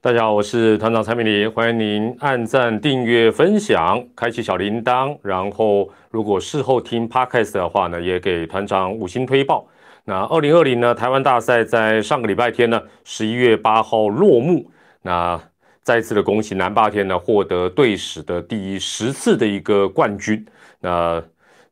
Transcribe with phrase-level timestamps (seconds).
[0.00, 5.18] 大家好，我是团长蔡明礼，欢迎您按赞、订阅、分享，开启小铃铛。
[5.22, 9.66] 然后，如果事后听 podcast 的话呢，也给团长五星推报。
[10.04, 14.70] 那二零二零呢，台湾大赛在上个礼拜天呢，十一月八号落幕。
[15.02, 15.40] 那
[15.82, 20.46] 再次的恭喜南霸天呢，获得队史的第十次的一个冠军。
[20.78, 21.20] 那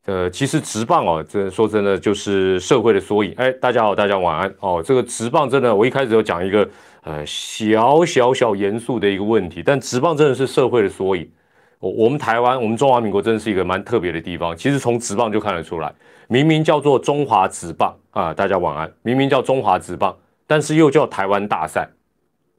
[0.06, 3.32] 呃，其实直棒哦，这说真的就是社会的缩影。
[3.36, 4.82] 哎，大家好，大家晚安哦。
[4.84, 6.68] 这个直棒真的，我一开始有讲一个。
[7.06, 11.30] 呃，小小小严肃的一个问题，但职棒真的是社会的缩影。
[11.78, 14.56] 我我们台湾，我们中华民国真的是一个蛮特别的地方。
[14.56, 15.94] 其实从职棒就看得出来，
[16.26, 18.92] 明明叫做中华职棒啊，大家晚安。
[19.02, 20.16] 明明叫中华职棒，
[20.48, 21.88] 但是又叫台湾大赛。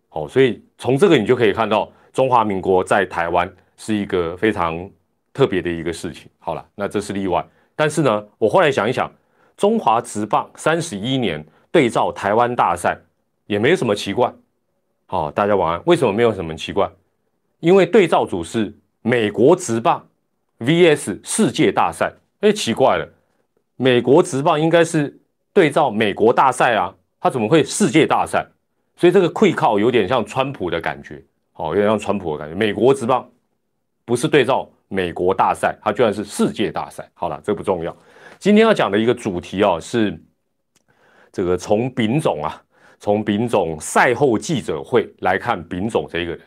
[0.07, 4.89] 好，所以从这个你就可以看到，中华民国在台湾是一个非常
[5.34, 6.31] 特别的一个事情。
[6.39, 7.45] 好了，那这是例外。
[7.75, 9.11] 但是呢，我后来想一想，
[9.57, 12.98] 中华职棒三十一年对照台湾大赛。
[13.48, 14.31] 也没有什么奇怪，
[15.05, 15.81] 好，大家晚安。
[15.85, 16.90] 为什么没有什么奇怪？
[17.62, 20.05] 因为对照组是美国职棒
[20.59, 22.13] VS 世界大赛。
[22.41, 23.09] 哎，奇怪了，
[23.77, 25.17] 美国职棒应该是
[25.54, 28.45] 对照美国大赛啊，它怎么会世界大赛？
[28.95, 31.23] 所以这个溃靠有点像川普的感觉，
[31.54, 32.55] 好，有点像川普的感觉。
[32.55, 33.27] 美国职棒
[34.05, 37.09] 不是对照美国大赛，它居然是世界大赛。
[37.13, 37.95] 好了，这不重要。
[38.37, 40.21] 今天要讲的一个主题啊，是
[41.32, 42.61] 这个从丙种啊。
[42.99, 46.41] 从丙总赛后记者会来看，丙总这一个人。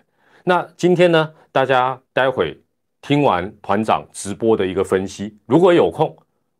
[0.44, 2.58] 那今天呢，大家待会
[3.00, 6.16] 听完团长直播的一个分析，如果有空，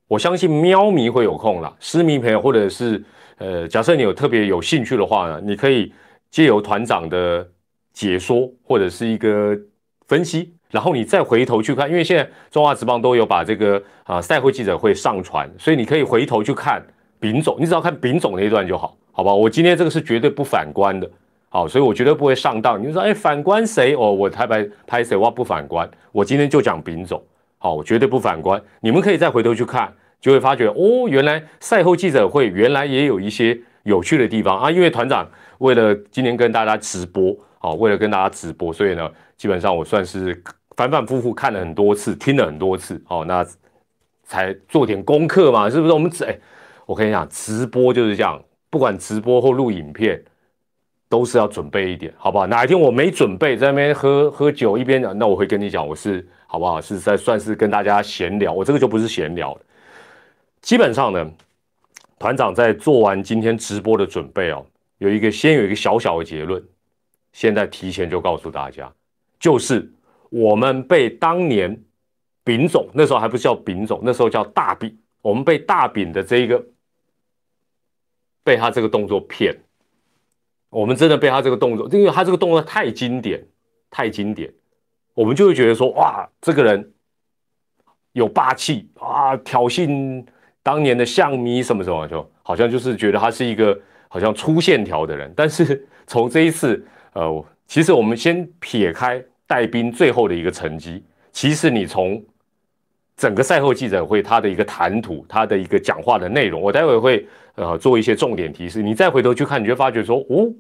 [0.07, 1.77] 我相信喵迷会有空了。
[1.81, 3.03] 私迷朋友或者是
[3.39, 5.93] 呃，假设你有特别有兴趣的话呢，你可以
[6.31, 7.49] 借由团长的
[7.93, 9.59] 解说或者是一个
[10.07, 16.83] 分析，然后你再回头去看，因为现在中华职棒都有把这个啊赛会记者会上传，所以你可以回头去看
[17.19, 18.97] 丙总，你只要看丙总那一段就好。
[19.21, 21.07] 好吧，我今天这个是绝对不反观的，
[21.51, 22.83] 好，所以我绝对不会上当。
[22.83, 23.95] 你说，哎，反观谁？
[23.95, 25.15] 哦，我台白拍谁？
[25.15, 25.87] 我不反观。
[26.11, 27.23] 我今天就讲丙总，
[27.59, 28.59] 好，我绝对不反观。
[28.81, 29.93] 你们可以再回头去看，
[30.23, 34.71] 就会发觉，哦，原来赛后记者会原来也有一些有趣的地方啊。
[34.71, 35.29] 因为团长
[35.59, 40.43] 为了今天跟大家直播，好，为了跟大家直播，所以呢，基本上我算是
[40.79, 43.47] 反反复复看了很多次，听了很多次，好，那
[44.25, 45.93] 才做点功课嘛，是不是？
[45.93, 46.35] 我们哎，
[46.87, 48.43] 我跟你讲，直播就是这样。
[48.71, 50.23] 不管直播或录影片，
[51.09, 52.47] 都是要准备一点，好不好？
[52.47, 56.81] 哪一天我没准备，在那边喝喝酒一边讲，那我会跟你讲，我是好不好？
[56.81, 59.59] 是在算是跟大家闲聊，我这个就不是闲聊。
[60.63, 61.29] 基本上呢，
[62.17, 64.65] 团长在做完今天直播的准备哦，
[64.99, 66.63] 有一个先有一个小小的结论，
[67.33, 68.89] 现在提前就告诉大家，
[69.41, 69.91] 就是
[70.29, 71.77] 我们被当年
[72.45, 76.65] 丙总那时候还不是叫丙总，那时候叫大丙，我们被大丙的这一个。
[78.51, 79.57] 被他这个动作骗，
[80.71, 83.41] 我们真的被他这个动作，因为他这个动作太经典，
[83.89, 84.53] 太经典，
[85.15, 86.93] 我们就会觉得说，哇，这个人
[88.11, 90.25] 有霸气啊，挑衅
[90.65, 95.33] 当年的象迷什么什么，就好像就是觉得他是一个好像粗线条的人。
[95.37, 102.21] 但是从这一次，呃，其实我们先撇开带兵最后的一个成绩，其实你从
[103.21, 107.29] 整个赛后记者会他的一个谈吐，他的一个讲话的内容，我待会会。
[107.57, 110.51] 呃，做一些重点提示，你再回头去看，你就发觉说，哦，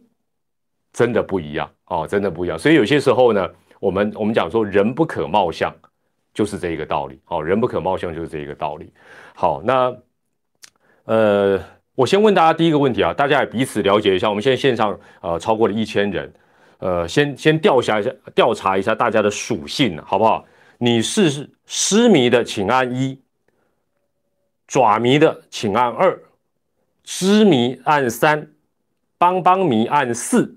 [0.92, 2.58] 真的不一样哦，真的不一样。
[2.58, 5.74] 所以有些时候呢，我们我们讲说，人不可貌相，
[6.34, 7.18] 就是这一个道理。
[7.24, 8.92] 好，人不可貌相就是这一个道理。
[9.34, 9.96] 好，那
[11.04, 11.58] 呃，
[11.94, 14.28] 我先问大家第一个问题啊，大家也彼此了解一下。
[14.28, 16.30] 我们现在线上呃超过了一千人，
[16.80, 20.44] 呃，先先调查一下，调查一下大家的属性，好不好？
[20.76, 23.20] 你是失迷的，请按一；
[24.66, 26.20] 爪迷的，请按二。
[27.04, 28.48] 知迷按三，
[29.16, 30.56] 帮帮迷按四，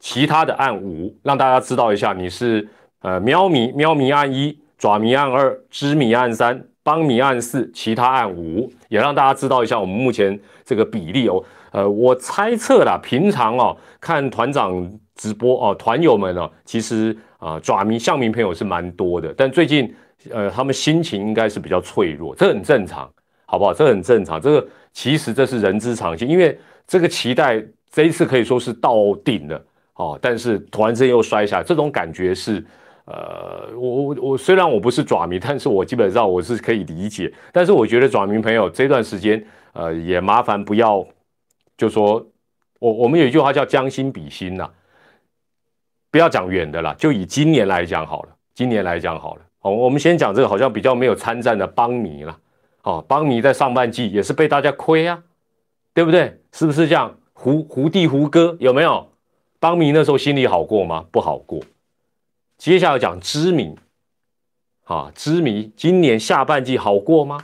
[0.00, 2.68] 其他的按五，让大家知道一下，你是
[3.02, 11.40] 呃喵迷，喵迷按一，爪迷按二，知迷按三，帮迷按四，其他按五，也让大家知道一下我们目前这个比例哦。
[11.70, 19.92] 呃，我猜测啦，平常哦看团长直播哦，团友们哦，其实啊爪迷、象迷朋友是蛮多的，但最近
[20.30, 23.10] 呃他们心情应该是比较脆弱，这很正常，
[23.44, 23.74] 好不好？
[23.74, 24.68] 这很正常，这个。
[24.94, 26.54] 其实这是人之常情，因为
[26.86, 28.94] 这个期待这一次可以说是到
[29.24, 32.62] 顶了哦，但是突然之间又摔下，这种感觉是，
[33.06, 39.42] 呃，我我我虽然我不是爪迷，但是我基本上我是可以理解，但是我觉得爪迷朋友这段时间，
[39.72, 41.02] 呃，也麻烦不要，
[41.78, 42.22] 就说
[42.78, 44.68] 我我们有一句话叫将心比心呐，
[46.12, 52.38] 不要讲远的啦，就以今年来讲好了，今年来讲好了，好，我们先讲这个好像比较没有参战的邦迷了。
[52.82, 55.22] 哦，邦尼在上半季也是被大家亏啊，
[55.94, 56.38] 对不对？
[56.52, 57.16] 是不是这样？
[57.32, 59.10] 胡胡弟胡哥有没有
[59.58, 61.06] 邦迷那时候心里好过吗？
[61.10, 61.60] 不好过。
[62.58, 63.74] 接下来讲知名，
[64.84, 67.38] 啊，知名今年下半季好过吗？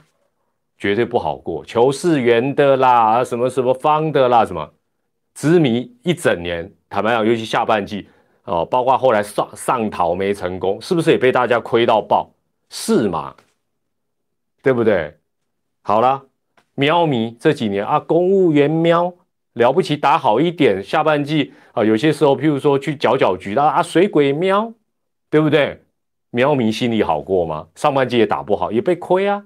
[0.77, 1.65] 绝对不好过。
[1.65, 4.75] 球是圆的啦，什么什么方的啦，什么
[5.35, 8.09] 知名一整年，坦白讲，尤其下半季
[8.49, 12.31] 哦，包括后来上上逃没成功，是不是也被大家亏到爆？
[12.71, 13.35] 是嘛？
[14.63, 15.17] 对不对？
[15.83, 16.25] 好了，
[16.75, 19.13] 喵迷这几年啊，公务员喵
[19.53, 20.83] 了不起，打好一点。
[20.83, 24.73] 下半季啊，有些时候，譬如说去搅搅局啊，水鬼喵，
[25.31, 25.83] 对不对？
[26.31, 27.69] 喵迷心里好过吗？
[27.75, 29.45] 上半季也打不好，也被亏啊。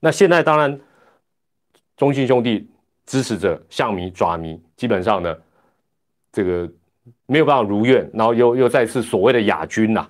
[0.00, 0.80] 那现在当然，
[1.96, 2.68] 中信兄弟
[3.06, 5.36] 支持者、象迷、爪迷，基本上呢，
[6.30, 6.70] 这个
[7.26, 10.06] 没有办法如愿，然后又又再次所谓的亚军呐。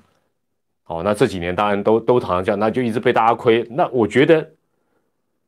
[0.87, 3.67] 哦，那这几年当然都都常常样，那就一直被大家亏。
[3.71, 4.51] 那我觉得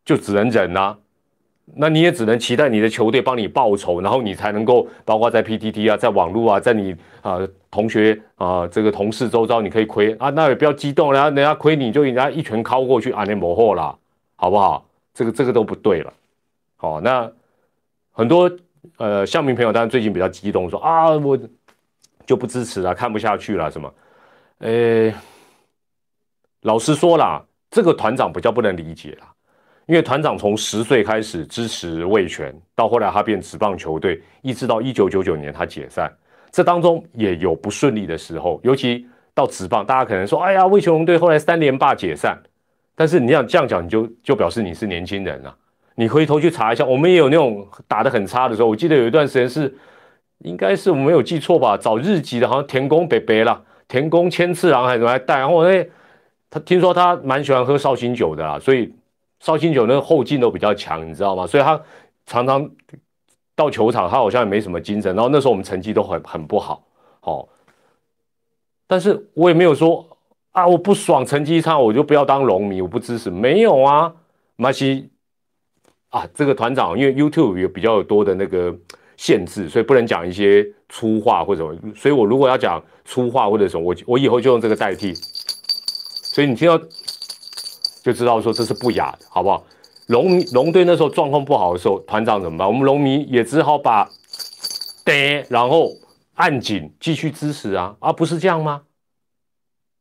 [0.04, 0.96] 就只能忍呐。
[1.74, 7.40] 那你也只能期待你的球队帮你报仇，然后你才能够包括在 PTT 啊，在网络啊，在你啊
[7.70, 13.98] 同学啊这个同事周遭，你可以亏啊，那也不要激动，然后人家亏你就人家一拳敲过去啊，你磨货了，
[14.36, 14.86] 好不好？
[15.12, 16.12] 这个这个都不对了。
[16.76, 17.28] 好，那
[18.12, 18.48] 很多
[18.98, 21.38] 呃乡民朋友当然最近比较激动，说啊我
[22.26, 23.92] 就不支持了，看不下去了什么。
[24.58, 25.12] 呃，
[26.62, 29.32] 老实说啦，这个团长比较不能理解啦，
[29.86, 36.10] 因为团长从十岁开始支持魏权，到后来他变职棒球队，一直到一九九九年他解散，
[36.50, 42.36] 这当中也有不顺利的时候，尤其到职棒，大家可能说，哎呀，魏权龙队后来三连霸解散，
[42.94, 45.54] 但是你想这样讲，你就就表示你是年轻人啊，
[45.96, 49.76] 你回头去查一下，我们也有那种打得很差的时候，我记得有一段时间是，
[50.38, 53.62] 应该是我没有记错吧，找日籍的，好像田宫北北了。
[53.88, 55.38] 田宫千次郎还是什么来带？
[55.38, 55.88] 然后那，
[56.50, 58.92] 他听说他蛮喜欢喝绍兴酒的啦，所以
[59.40, 61.46] 绍兴酒那个后劲都比较强，你知道吗？
[61.46, 61.80] 所以他
[62.26, 62.68] 常常
[63.54, 65.14] 到球场，他好像也没什么精神。
[65.14, 66.82] 然后那时候我们成绩都很很不好，
[67.22, 67.48] 哦，
[68.86, 70.04] 但是我也没有说
[70.50, 73.30] 啊，我不爽成绩差，我就不要当龙迷，我不支持。
[73.30, 74.12] 没有啊，
[74.56, 75.10] 马西
[76.16, 78.74] 啊，这个团长因为 YouTube 有比较多的那个
[79.16, 80.66] 限制，所以不能讲一些。
[80.88, 85.12] 粗话或者什么，所以我如果要讲粗话或者什么，我我以后就用这个代替。
[85.14, 86.78] 所以你听到
[88.04, 89.66] 就知道说这是不雅的，好不好？
[90.06, 92.68] 龙龙队那时候状况不好的时候，团长怎么办？
[92.68, 94.08] 我们龙迷也只好把
[95.04, 95.90] 得，然后
[96.34, 98.82] 按紧继续支持啊，而不是这样吗？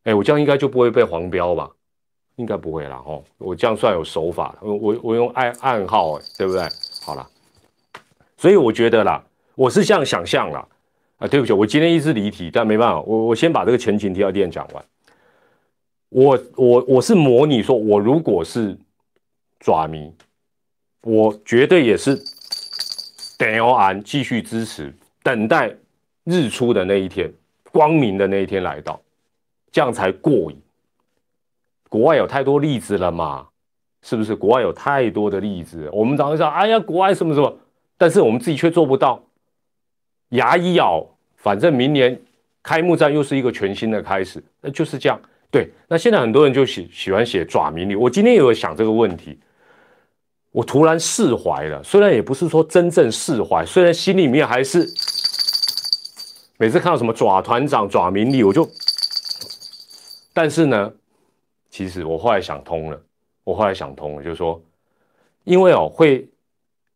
[0.03, 1.71] 哎，我这样应该就不会被黄标吧？
[2.38, 6.68] 应该不会啦，哦，我这样算有手法，我我我用暗暗号，对不对？
[7.02, 7.28] 好了，
[8.38, 9.24] 所以我觉得啦，
[9.56, 10.68] 我是这样想象啦。
[11.18, 14.86] 啊，对不起，我今天一直离题，但没办法，我我先把这个前情提要点讲完。
[16.10, 18.78] 我我我是模拟说，我如果是
[19.62, 20.14] 爪迷，
[21.04, 22.22] 我绝对也是
[23.38, 24.94] 等安继续支持，
[25.24, 25.74] 等待
[26.26, 27.32] 日出的那一天，
[27.72, 29.00] 光明的那一天来到，
[29.72, 30.62] 这样才过瘾。
[31.95, 33.47] 国外有太多例子了嘛，
[34.03, 34.36] 是不是？
[34.36, 37.57] 国外有太多的例子，我们常常说，哎呀，国外什么什么，
[37.97, 39.24] 但是我们自己却做不到。
[40.31, 41.07] 牙一咬，
[41.38, 42.19] 反正明年
[42.62, 45.18] 开幕战又是一个全新的开始，那就是这样。
[45.50, 47.95] 对，那现在很多人就喜喜欢写爪名利。
[47.95, 49.39] 我今天也有想这个问题，
[50.51, 51.81] 我突然释怀了。
[51.81, 54.86] 虽然也不是说真正释怀，虽然心里面还是
[56.58, 58.70] 每次看到什么爪团长、爪名利，我就，
[60.34, 60.91] 但是呢，
[61.75, 63.01] 其实我后来想通了。
[63.44, 64.62] 我后来想通了，就是说，
[65.44, 66.25] 因为哦会。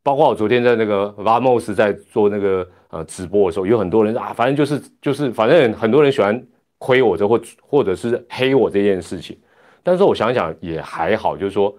[0.01, 6.41] 包括我昨天在那个 Vamos 在做那个呃直播的时候，有很多人啊，反正就是就是反正很多人喜欢
[6.77, 9.37] 亏我这或或者是黑我这件事情。
[9.83, 11.75] 但是我想想也还好，就是说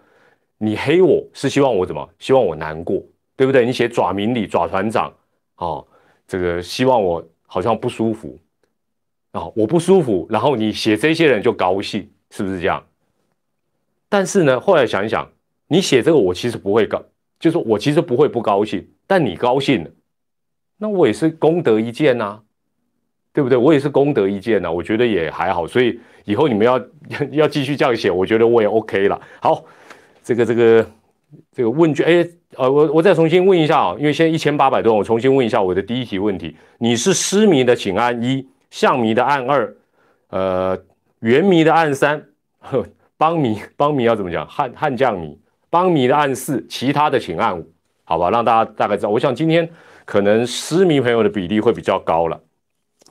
[0.59, 2.07] 你黑我是希望我怎么？
[2.19, 3.03] 希望我难过，
[3.35, 3.65] 对不对？
[3.65, 5.11] 你写爪名里爪团长
[5.57, 5.85] 哦，
[6.29, 8.39] 这个希望我好像不舒服
[9.33, 12.85] 啊，我不舒服，然后你写这些人就高兴，是不是这样？
[14.11, 15.27] 但是呢，后来想一想，
[15.69, 17.03] 你写这个我其实不会高。
[17.39, 19.91] 就是我其实不会不高兴，但你高兴了，
[20.77, 22.39] 那我也是功德一件呐，
[23.33, 23.57] 对不对？
[23.57, 25.67] 我也是功德一件呐，我觉得也还好。
[25.67, 26.79] 所以以后你们要
[27.31, 29.19] 要继续这样写，我觉得我也 OK 了。
[29.41, 29.65] 好，
[30.23, 30.87] 这个这个
[31.51, 39.67] 这个问句，哎，呃，我我再重新问一下啊，因为现在一千八百多，我重新问一下我的第一题问题：你是失迷的，请按一；象迷的按二；
[40.29, 40.79] 呃，
[41.21, 42.21] 圆迷的按三；
[43.21, 44.49] 帮迷帮迷要怎么讲？
[44.49, 45.39] 悍悍将迷。
[45.69, 47.71] 帮迷的暗示，其他的请按五，
[48.05, 49.11] 好吧，让大家大概知道。
[49.11, 49.69] 我想今天
[50.07, 52.41] 可能失迷朋友的比例会比较高了。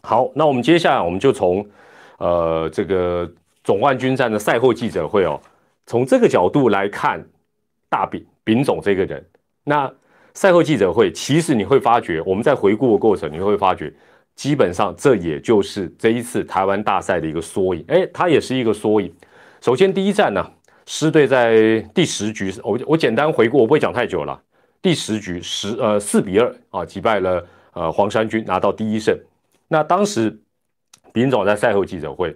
[0.01, 1.63] 好，那我们接下来我们就从
[2.17, 3.31] 呃这个
[3.63, 5.39] 总冠军战的赛后记者会哦，
[5.85, 7.23] 从这个角度来看
[7.87, 9.23] 大丙丙总这个人。
[9.63, 9.89] 那
[10.33, 13.93] 赛后记者会，其实你会发觉，我们在回顾的过程，你会发觉，
[14.35, 17.85] 基本上这也就是这一次台湾大赛的一个缩影。
[17.87, 19.13] 哎，它也是一个缩影。
[19.61, 20.51] 首先第一站呢，
[20.85, 24.41] 狮队在第十局，我我简单回顾，我不会讲太久了。
[24.81, 29.17] 第十局十呃四比二啊击败了呃黄山军，拿到第一胜。
[29.67, 30.39] 那当时
[31.13, 32.33] 林总在赛后记者会，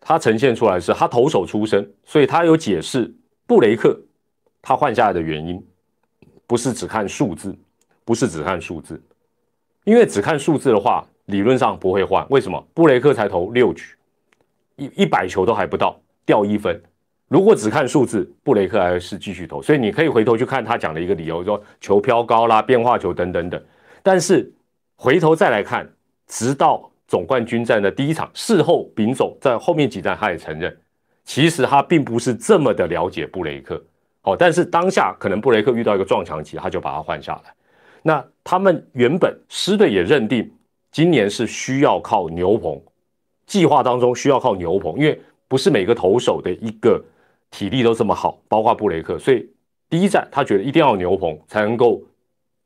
[0.00, 3.14] 他呈现出来是他投手出身，所以他有解释
[3.46, 3.96] 布雷克
[4.60, 5.64] 他换下来的原因，
[6.48, 7.56] 不是只看数字，
[8.04, 9.00] 不是只看数字，
[9.84, 12.26] 因为只看数字的话，理论上不会换。
[12.28, 12.60] 为什么？
[12.74, 13.94] 布雷克才投六局，
[14.74, 16.78] 一一百球都还不到，掉一分。
[17.28, 23.60] 如果只看数字，布雷克还是继续投，所以你可以回头去看他讲的一个理由，说球飘高啦、变化球等等等。
[24.02, 24.52] 但是
[24.96, 25.90] 回头再来看，
[26.26, 30.76] 直到总冠军战的第一场，事后丙总在后面几站他也承认，
[31.24, 33.82] 其实他并不是这么的了解布雷克。
[34.22, 37.54] 哦，但是当下可能布雷克遇到一个撞墙期，他就把他换下来。
[38.02, 40.48] 那他们原本师队也认定
[40.92, 42.80] 今年是需要靠牛棚，
[43.46, 47.02] 计划当中需要靠牛棚，因为不是每个投手的一个。
[47.48, 49.48] 体力都这么好，包括布雷克，所以
[49.88, 52.02] 第一站他觉得一定要牛棚才能够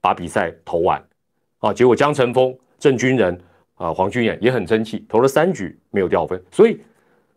[0.00, 1.00] 把比赛投完
[1.58, 1.70] 啊。
[1.72, 3.38] 结果江晨峰、郑军人
[3.74, 6.42] 啊、黄俊彦也很争气，投了三局没有掉分。
[6.50, 6.80] 所以，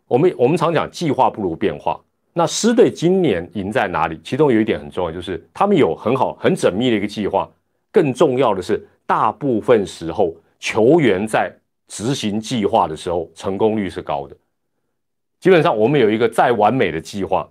[0.08, 2.00] 我们我们常讲计划不如变化。
[2.32, 4.18] 那狮队今年赢在哪里？
[4.24, 7.48] 其中有一点很重要，就是他们有很好、很缜密的一个计划。
[7.92, 11.54] 更重要的是，大部分时候球员在
[11.88, 14.34] 执行计划的时候，成功率是高的。
[15.44, 17.46] 基本上，我们有一个再完美的计划，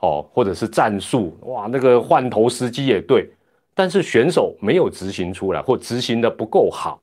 [0.00, 3.30] 哦，或者是战术，哇，那个换头时机也对，
[3.76, 7.00] 但是选手没有执行出来，或执行的不够好。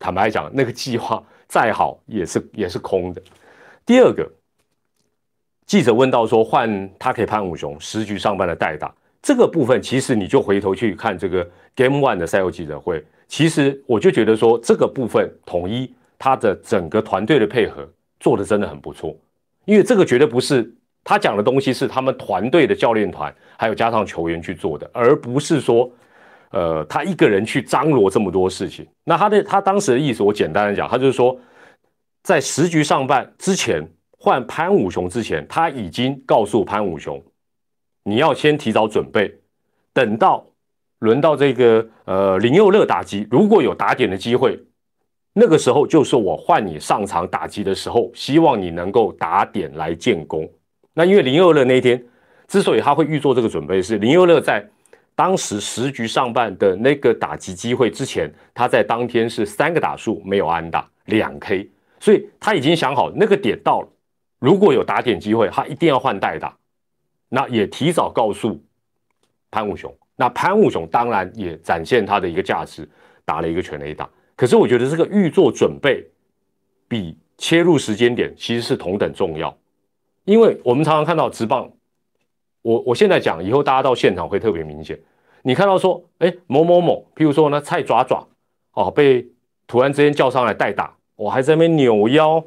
[0.00, 3.22] 坦白讲，那个计划再好也是也是空的。
[3.86, 4.28] 第二个，
[5.66, 19.16] 记者问到说，换他可以潘武雄十局上半的代打，这个部分其实你就回头去看这个 Game One 的赛后记者会，其实我就觉得说，这个部分统一他的整个团队的配合做的真的很不错。
[19.66, 20.74] 因为这个绝对不是
[21.04, 25.90] 他讲的东西，是他们团队的教练团还有加上球员去做的，而不是说，
[26.50, 28.86] 呃，他一个人去张罗这么多事情。
[29.04, 31.38] 那他的他当时的意思，我简单的讲，他就是说，
[32.22, 33.86] 在十局上半之前
[34.18, 37.22] 换潘武雄之前，他已经告诉潘武雄，
[38.04, 39.32] 你要先提早准备，
[39.92, 40.44] 等到
[40.98, 44.58] 轮到这个呃林佑乐打击，如果有打点的机会。
[45.32, 50.48] 那个时候就是我换你上场打击的时候，希望你能够打点来建功。
[50.92, 52.02] 那因为林佑乐那一天
[52.48, 54.68] 之所以他会预做这个准备，是林佑乐在
[55.14, 61.70] 当时十局上半的那个打击机会之前，他在当天是三个打数没有安打两 K，
[62.00, 63.88] 所以他已经想好那个点到了，
[64.40, 66.56] 如果有打点机会，他一定要换代打。
[67.28, 68.60] 那也提早告诉
[69.52, 72.88] 潘武雄，那潘武雄当然也展现他的一个价值，
[73.24, 74.10] 打了一个全垒打。
[74.40, 76.02] 可是我觉得这个预做准备
[76.88, 79.54] 比切入时间点其实是同等重要，
[80.24, 81.70] 因为我们常常看到直棒，
[82.62, 84.98] 我我现在讲以后大家到现场会特别明显，
[85.42, 88.26] 你看到说，哎某某某，譬如说呢菜爪爪
[88.72, 89.28] 哦被
[89.66, 92.42] 突然之间叫上来代打，我还在那边扭腰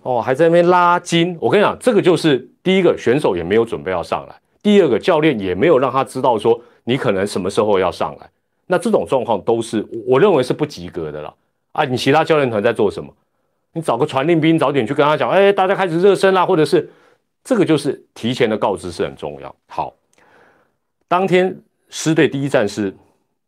[0.00, 8.30] 哦还在那边拉筋，我跟你讲，这个就是第一个选手也没有准备要上来，第二个教练也没有让他知道说你可能什么时候要上来。
[8.66, 11.34] 那这种状况都是我认为是不及格的了
[11.72, 11.84] 啊！
[11.84, 13.12] 你其他教练团在做什么？
[13.72, 16.88] 你找个传令兵早点去跟他讲，哎，大家开始热身啦，或者是
[17.42, 19.54] 这个就是提前的告知是很重要。
[19.66, 19.92] 好，
[21.08, 21.54] 当天
[21.88, 22.94] 狮队第一站是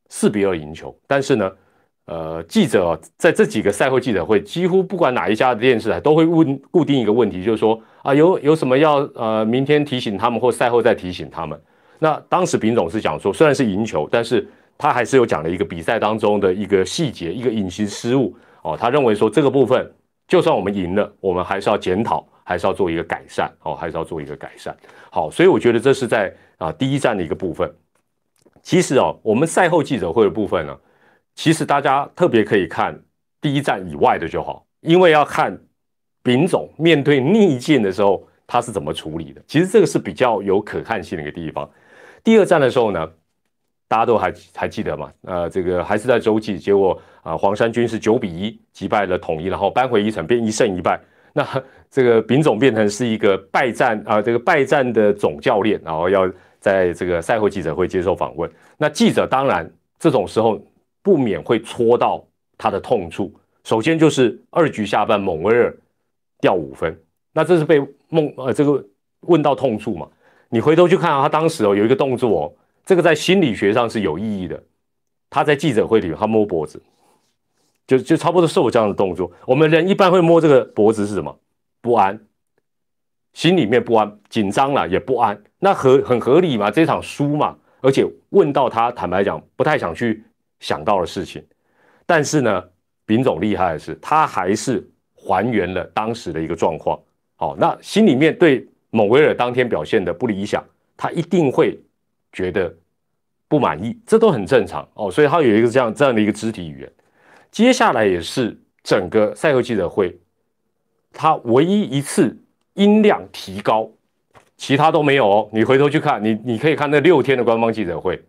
[0.08, 1.52] 四比二赢球，但是呢，
[2.06, 11.58] 呃，记者在这几个赛后记者会，几乎不管哪一家的电视台都会问固定一个问题，就是说啊，有有什么要呃明天提醒他们，或赛后再提醒他们。
[11.98, 14.46] 那当时丙总是讲说，虽然是赢球，但是
[14.78, 18.76] 他还是有讲了一个比赛当中的一个细节，一个隐形失误哦。
[18.78, 19.90] 他认为说这个部分，
[20.28, 24.76] 就算我们赢了，我们还是要检讨，还是要做一个改善哦，还是要做一个改善。
[25.10, 27.74] 好，所以我觉得这是在啊第一站的一个部分。
[28.62, 30.76] 其实哦，我们赛后记者会的部分呢，
[31.34, 33.00] 其实大家特别可以看
[33.40, 35.58] 第一站以外的就好，因为要看
[36.22, 39.40] 丙总面对逆境的时候他是怎么处理的。
[39.46, 41.70] 其实这个是比较有可看性的一个地方。
[42.22, 43.10] 第二站的时候呢？
[43.88, 45.12] 大家都还还记得嘛？
[45.22, 51.00] 呃，这个还是在洲际，结果啊，黄山军是九比一击败了统一，然后扳回一城，变一胜一败。
[51.32, 51.46] 那
[51.90, 56.28] 这个丙总变成是一个败战啊，这个败战的总教练，然后要
[56.58, 58.50] 在这个赛后记者会接受访问。
[58.76, 60.60] 那记者当然这种时候
[61.02, 62.24] 不免会戳到
[62.58, 63.32] 他的痛处。
[63.62, 65.76] 首先就是二局下半蒙威尔
[66.40, 66.98] 掉五分，
[67.32, 68.84] 那这是被梦呃这个
[69.20, 70.08] 问到痛处嘛？
[70.48, 72.52] 你回头去看啊，他当时哦有一个动作哦。
[72.86, 74.62] 这个在心理学上是有意义的。
[75.28, 76.80] 他在记者会里，他摸脖子，
[77.86, 79.30] 就就差不多是我这样的动作。
[79.44, 81.36] 我们人一般会摸这个脖子是什么？
[81.82, 82.18] 不安，
[83.32, 85.42] 心里面不安，紧张了也不安。
[85.58, 86.70] 那合很合理嘛？
[86.70, 90.22] 这场输嘛，而且问到他，坦白讲不太想去
[90.60, 91.44] 想到的事情。
[92.06, 92.64] 但是呢，
[93.04, 96.98] 丙总厉害的是，他还是还原了当时的一个状况。
[97.34, 100.64] 好，那心里面对蒙维尔当天表现的不理想，
[100.96, 101.78] 他一定会
[102.36, 102.70] 觉得
[103.48, 105.10] 不满意，这都很正常哦。
[105.10, 106.92] 所以他有一个这样这样的一个肢体语言。
[107.50, 110.14] 接下来也是整个赛后记者会。
[111.14, 112.36] 他唯一一次
[112.74, 113.90] 音量提高，
[114.58, 115.48] 其他都没有哦。
[115.50, 118.22] 你回头去看，你你可以看那六天的官方记者会，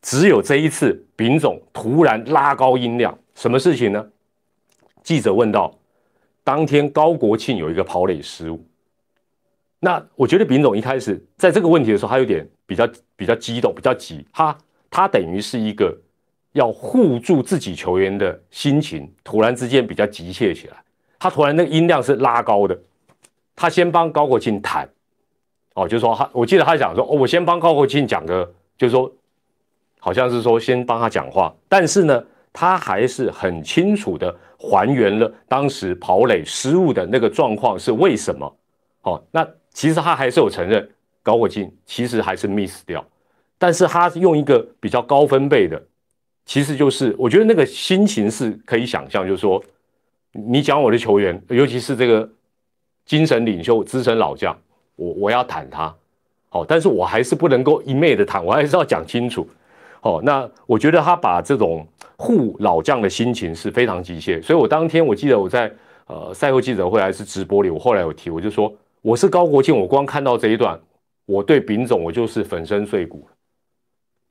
[0.00, 4.06] 只有这一次，丙总突然拉高音量，什么事情呢？
[5.02, 5.76] 记者问到，
[6.44, 8.64] 当天高国庆有一个跑垒失误，
[9.80, 14.56] 那我觉得丙总一开始在这个问题的时候，他有点比较比较激动，比较急，他
[14.90, 15.96] 他等于是一个
[16.52, 20.76] 要护住自己球员的心情，突然之间比较急切起来。
[21.18, 22.78] 他突然那个音量是拉高的，
[23.54, 24.88] 他先帮高国庆谈，
[25.74, 29.10] 哦，就是说他，我记得他讲说，哦，我先帮高国庆讲个，就是说，
[29.98, 38.56] 好像是说先帮他讲话，但是呢，他还是很清楚的还原了当时跑垒失误的那个状况是为什么，
[39.02, 40.86] 哦，那其实他还是有承认
[41.26, 43.04] 高国庆其实还是 miss 掉，
[43.58, 45.82] 但是他用一个比较高分贝的，
[46.44, 49.60] 其实就是我觉得那个心情是可以想象，就是说。
[50.38, 52.28] 你讲我的球员，尤其是这个
[53.06, 54.54] 精神领袖、资深老将，
[54.94, 55.94] 我我要谈他，
[56.50, 59.48] 好，但是我还是不能够一昧的谈，我还是要讲清楚，
[60.02, 65.72] 好，那我觉得他把这种护老将的心情是非常急切，所以我当天我记得我在
[66.06, 70.78] 呃赛后记者会还是直播里，我后来有提，我就说我是高国庆，我光看到这一段，
[71.26, 73.28] 我对丙总我就是粉身碎骨，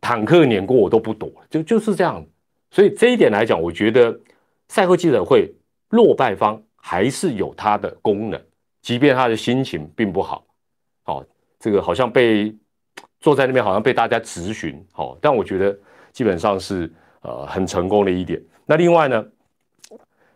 [0.01, 2.25] 坦克碾过我都不躲，就就是这样，
[2.71, 4.19] 所以这一点来讲，我觉得
[4.67, 5.53] 赛后记者会。
[5.89, 8.41] 落败方还是有它的功能，
[8.81, 10.43] 即便他的心情并不好，
[11.05, 11.25] 哦，
[11.59, 12.53] 这个好像被
[13.21, 15.77] 坐在那边，好像被大家质询，哦，但我觉得
[16.11, 16.91] 基本上是
[17.21, 18.41] 呃很成功的一点。
[18.65, 19.23] 那另外呢，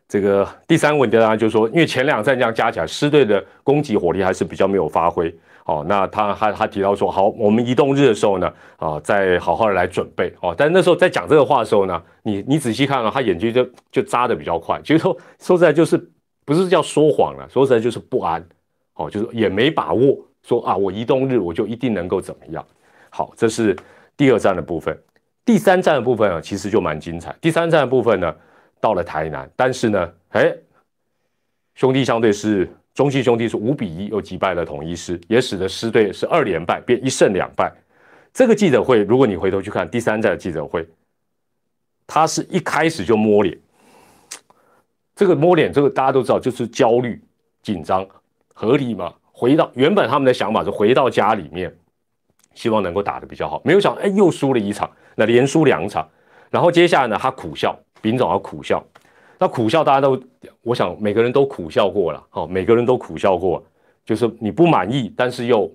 [0.08, 5.36] 这个第三个问题当然就是说，因为前两战这样加起来，狮队的攻击火力还是比较没有发挥。
[5.70, 10.56] 哦，那他他他提到说，好，我们移动日的时候呢，啊，再好好的来准备哦。
[10.58, 15.96] 但那时候在讲这个话的时候呢，你你仔细看啊，他眼睛就就扎的比较快，就是说说实在就是
[16.44, 18.44] 不是叫说谎了，说实在就是不安，
[18.96, 22.66] 哦，就是也没把握说啊，我移动日我就一定能够怎么样。
[23.12, 23.78] 好，这是
[24.18, 24.98] 第二站的部分，
[25.46, 27.36] 第三站的部分啊，其实就蛮精彩。
[27.40, 28.36] 第三站的部分呢，
[28.82, 30.52] 到了台南，但是呢，哎，
[31.76, 32.68] 兄弟相对是。
[33.00, 37.74] 中信兄弟是五比一又击败了统一师，也使得狮队是二连败变一胜两败。
[38.34, 40.86] 这个记者会，如果你回头去看第三站的记者会，
[42.06, 43.58] 他是一开始就摸脸。
[45.16, 47.22] 这个摸脸，这个大家都知道，就是焦虑、
[47.62, 48.06] 紧张，
[48.54, 49.14] 合理嘛？
[49.32, 51.74] 回到原本他们的想法是回到家里面，
[52.54, 53.62] 希望能够打得比较好。
[53.64, 56.06] 没有想，哎，又输了一场，那连输两场，
[56.50, 58.86] 然后接下来呢，他苦笑，丙总要苦笑。
[59.40, 60.22] 那苦笑，大家都，
[60.62, 63.64] 我想每个人都苦笑过了，好，每个人都苦笑过，
[64.06, 65.72] 就是你不满意，但是又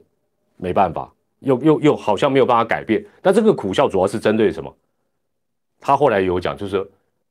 [0.59, 3.03] 没办法，又又又好像没有办法改变。
[3.22, 4.70] 但这个苦笑主要是针对什么？
[5.81, 6.87] 他后来有讲，就是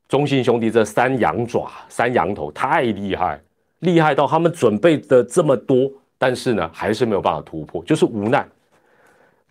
[0.07, 3.39] 中信兄弟这三羊爪、三羊头太厉害，
[3.79, 8.43] 厉害到他们准备的这么多，但是呢，还是没有办法突破，就是无奈。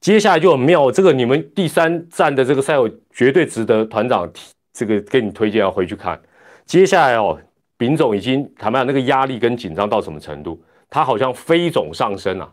[0.01, 6.21] 接下来就很妙，这个你们第三站的这个赛后绝对值得团长提，这个给你推荐要回去看。
[6.65, 7.39] 接下来哦，
[7.77, 10.63] 丙总已经坦白讲，那个压力跟紧张到什么程度？
[10.89, 12.53] 他好像飞总上升啊，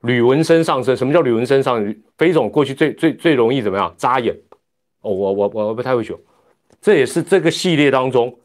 [0.00, 0.96] 吕文生上升。
[0.96, 2.02] 什么叫吕文生上升？
[2.18, 3.94] 飞总过去最最最容易怎么样？
[3.96, 4.36] 扎眼。
[5.00, 6.18] 哦，我我我不太会说，
[6.80, 8.36] 这也是这个系列当中，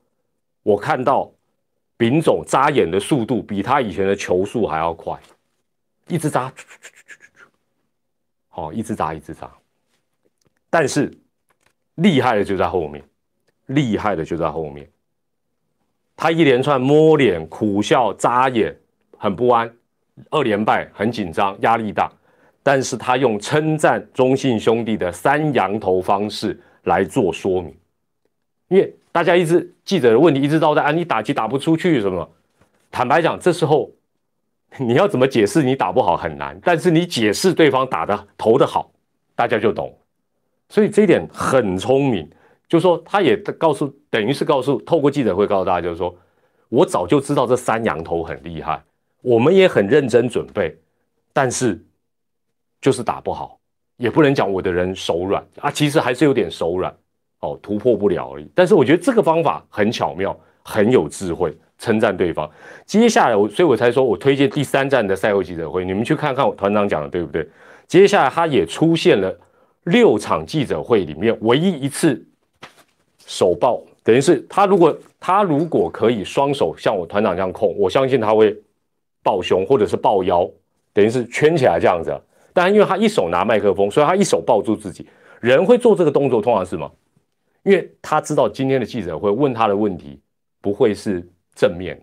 [0.64, 1.32] 我看到
[1.98, 5.20] 丙总扎眼的速度比他以前的球速还要快，
[6.08, 6.54] 一直扎，
[8.48, 9.52] 好，一直扎一直扎。
[10.70, 11.12] 但是
[11.96, 13.04] 厉害的就在后面。
[13.70, 14.88] 厉害的就在后面，
[16.16, 18.76] 他一连串摸脸、苦笑、眨眼，
[19.18, 19.72] 很不安，
[20.30, 22.12] 二连败，很紧张，压力大。
[22.62, 27.74] 但是他用称赞中信兄弟的三羊头方式来做说明，
[28.68, 32.30] 因为大家一直记者的问题一直都在啊，你打击打不出去什么？
[32.92, 33.90] 坦白讲，这时候
[34.78, 38.92] 你要怎么解释你打不好很难，但是你解释对方打的投的好，
[39.36, 39.98] 大家就懂。
[40.68, 42.30] 所以这一点很聪明。
[42.70, 46.16] 就说他也告诉，等于是告诉，透过记者会告诉大家，就是说
[46.70, 48.82] 我早就知道这三羊头很厉害，
[49.22, 50.78] 我们也很认真准备，
[51.34, 51.84] 但是
[52.80, 53.60] 就是打不好，
[53.98, 56.96] 也不能讲我的人手软啊，其实还是有点手软，
[57.40, 58.48] 哦突破不了而已。
[58.54, 62.48] 但是我觉得这个方法很巧妙，很有智慧，称赞对方。
[62.86, 67.50] 接下来我，所以我才说我推荐第三站的赛后记者会，你们去看看我团长讲的对不对？
[67.88, 69.36] 接下来他也出现了
[69.86, 72.24] 六场记者会里面唯一一次
[73.30, 78.58] 手抱，等于是他如果他如果可以双手像我团长这样控，我相信他会
[79.22, 80.50] 抱胸或者是抱腰，
[80.92, 82.12] 等于是圈起来这样子。
[82.54, 85.06] 但因为他一手拿麦克风，所以他一手抱住自己。
[85.42, 86.92] 人会做这个动作，通常是吗？
[87.62, 90.20] 因为他知道今天的记者会问他的问题
[90.60, 92.02] 不会是正面，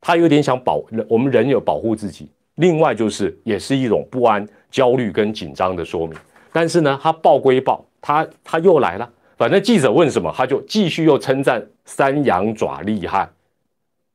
[0.00, 2.28] 他有点想保我们人有保护自己。
[2.56, 6.18] 另外就是也是一种不安、焦虑跟紧张的说明。
[6.52, 9.08] 但是呢，他抱归抱，他他又来了。
[9.36, 13.28] 反正记者问什么，他就继续又称赞三羊爪厉害，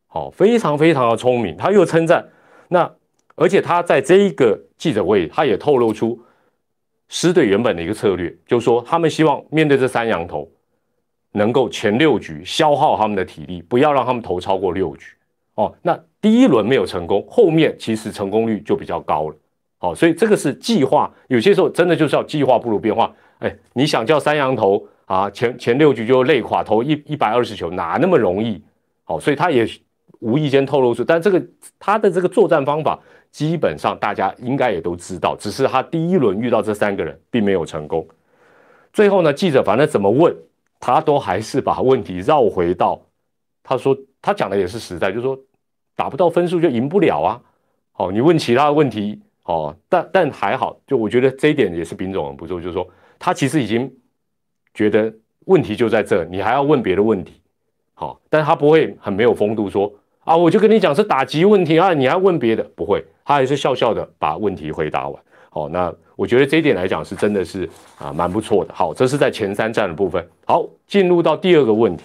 [0.08, 1.56] 好，非常非常的聪明。
[1.58, 2.28] 他又称赞
[2.70, 2.92] 那。
[3.36, 6.20] 而且他在这一个记者会，他也透露出
[7.08, 10.48] 狮队原本的一个策略，就是说他们希望面对这三羊头，
[11.32, 15.14] 能够前六局消耗他们的体力，不要让他们投超过六局。
[15.56, 19.36] 哦，那第一轮没有成功，后面其实成功率就比较高了。
[19.80, 23.12] 哦，所以这个是计划，有些时候真的就是要计划不如变化。
[23.40, 28.64] 哎，你想叫三羊头啊，前前六局就累垮，投一一百二十球，哪那么容易？
[29.04, 29.68] 好，所以他也
[30.20, 31.46] 无意间透露出，但这个
[31.78, 32.98] 他的这个作战方法。
[33.32, 38.06] 基本上大家应该也都知道，只是他第一轮遇到这三个人并没有成功。
[38.92, 40.36] 最后呢，记者反正怎么问，
[40.82, 43.02] 他都还是把问题绕回到，
[43.64, 45.40] 他说他讲的也是实在，就是说
[45.96, 47.42] 打不到分数就赢不了啊。
[47.94, 52.86] 好，你问其他的问题，哦，但但还好，就我觉得这一点也是丙总很不错，就是说
[53.18, 53.90] 他其实已经
[54.74, 55.14] 觉得
[55.46, 57.42] 问题就在这，你还要问别的问题，
[57.94, 59.92] 好，但他不会很没有风度说。
[60.24, 62.64] 啊，我就跟你讲是打击问题啊，你还问别的？
[62.76, 65.24] 不会，他还是笑笑的把问题回答完。
[65.50, 68.72] 好，那我觉得这一点来讲是真的是啊蛮不错的。
[68.72, 70.24] 好，这是在前三站的部分。
[70.46, 72.04] 好，进入到第二个问题。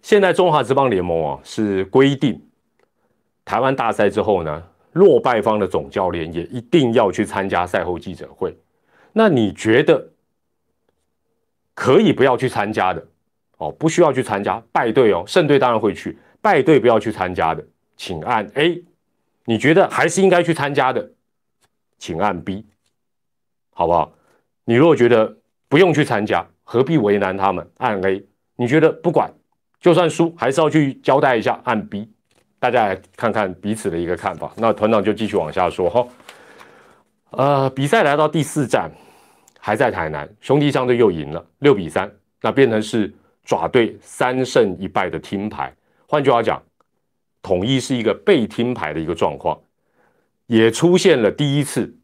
[0.00, 2.40] 现在中华职棒联盟啊是规定，
[3.44, 4.62] 台湾大赛之后呢，
[4.94, 8.56] 落败方的总教练也一定要去参加赛后记者会。
[9.12, 10.08] 那你觉得
[11.80, 13.02] 可以不要去参加的？
[13.56, 16.18] 哦，不需要去参加，败队哦，胜队当然会去。
[16.42, 17.64] 败队不要去参加的，
[17.96, 18.84] 请按 A。
[19.46, 21.10] 你觉得还是应该去参加的，
[21.98, 22.66] 请按 B，
[23.72, 24.12] 好不好？
[24.66, 25.38] 你如果觉得
[25.70, 27.66] 不用去参加，何必为难他们？
[27.78, 28.22] 按 A。
[28.56, 29.32] 你觉得不管，
[29.80, 32.06] 就算输还是要去交代一下，按 B。
[32.58, 34.52] 大家来看看彼此的一个看法。
[34.58, 36.06] 那团长就继续往下说哈。
[37.30, 38.90] 呃，比赛来到第四站，
[39.60, 43.12] 还在台南，兄弟相队又赢了六比三，那变成是
[43.44, 45.72] 爪队三胜一败的听牌。
[46.06, 46.60] 换句话讲，
[47.42, 49.58] 统一是一个被听牌的一个状况，
[50.46, 51.94] 也出现了第一次。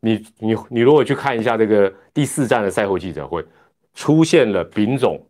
[0.00, 3.44] 你你你如果去看一下这个第四站的赛后记者会，
[3.94, 5.20] 出现了丙总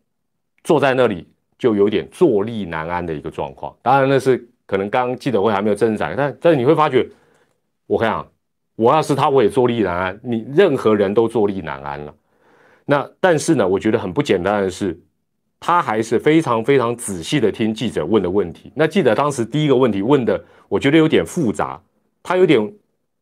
[0.63, 1.27] 坐在那里
[1.57, 3.75] 就有点坐立难安的一个状况。
[3.81, 7.09] 当然那是可能刚记者会还没有正式展开，但但是你会发觉，
[7.87, 8.27] 我看啊，
[8.79, 12.15] 我要是他我也坐立难安，你任何人都坐立难安了。
[12.87, 14.97] 那但是呢，我觉得很不简单的是。
[15.61, 18.71] 他还是非常非常仔细的听记者问的问题。
[18.77, 21.83] 那记者当时第一个问题问的，我觉得有点复杂，
[22.23, 22.73] 他有点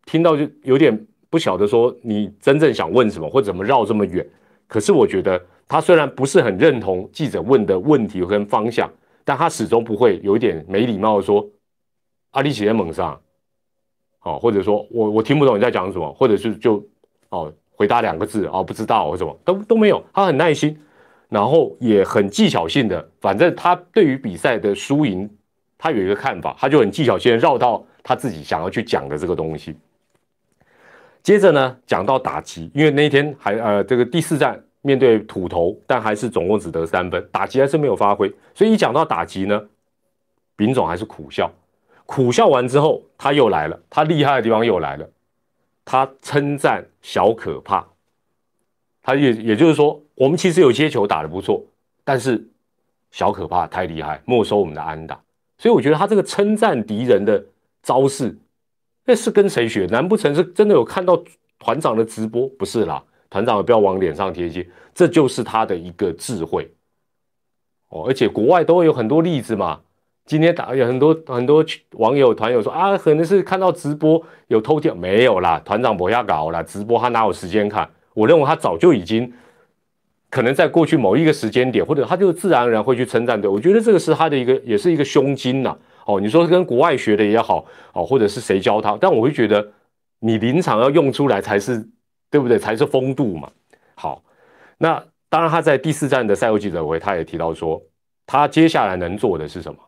[0.05, 4.23] 听到就有点不晓得说你真正想问什么，或者怎么绕这么远。
[4.67, 8.87] 可是我觉得他虽然不是很认同记者问的问题跟方向，
[9.25, 11.43] 但他始终不会有一点没礼貌的说
[12.33, 13.19] ：“阿里企在猛上。”
[14.27, 16.85] 哦，或者说我我听不懂你在讲什么，或者是就
[17.29, 20.77] 哦回答两个字哦不知道或什么都都没有，他很耐心。
[21.29, 25.29] 然后也很技巧性的，反正他对于比赛的输赢，
[25.77, 29.75] 他有一个看法，他就很技巧性的绕到他自己想要去讲的这个东西。
[31.25, 38.33] 接着呢，讲到打击，因为那天还呃这个第四站面对土头，但还是总共只得三分，打击还是没有发挥。
[38.55, 39.61] 所以一讲到打击呢，
[40.55, 41.51] 丙总还是苦笑，
[42.07, 45.07] 苦笑完之后他又来了，他厉害的地方又来了，
[45.85, 47.87] 他称赞小可怕，
[49.03, 50.01] 他也也就是说。
[50.17, 51.63] 我们其实有些球打得不错，
[52.03, 52.43] 但是
[53.11, 55.21] 小可怕太厉害，没收我们的安打。
[55.59, 57.45] 所以我觉得他这个称赞敌人的
[57.83, 58.35] 招式，
[59.05, 59.85] 那是跟谁学？
[59.91, 61.23] 难不成是真的有看到
[61.59, 62.49] 团长的直播？
[62.49, 66.67] 不是啦，团长也不要往脸上贴金，这就是他的一个智慧
[67.91, 68.07] 哦。
[68.07, 69.83] 而且国外都会有很多例子嘛。
[70.27, 77.89] 今天打有很多很多网友团友说啊，可能是看到直播有偷听，没有啦，团长不要搞啦，直播他哪有时间看？
[78.13, 79.33] 我认为他早就已经。
[80.29, 85.75] 可能在过去某一个时间点，或者他就自然而然会去称赞对，我觉得这个是他的一个，也是一个胸襟呐。
[86.05, 89.67] 哦，你说跟国外学的也好，哦，或者是谁教他，但我会觉得
[90.19, 91.89] 你临场要用出来才是
[92.29, 92.59] 对不对？
[92.59, 93.49] 才是风度嘛。
[93.95, 94.21] 好，
[94.79, 97.81] 那当然他在第四站的赛后记者会，他也提到说，
[98.27, 99.79] 他接下来能做的是什么？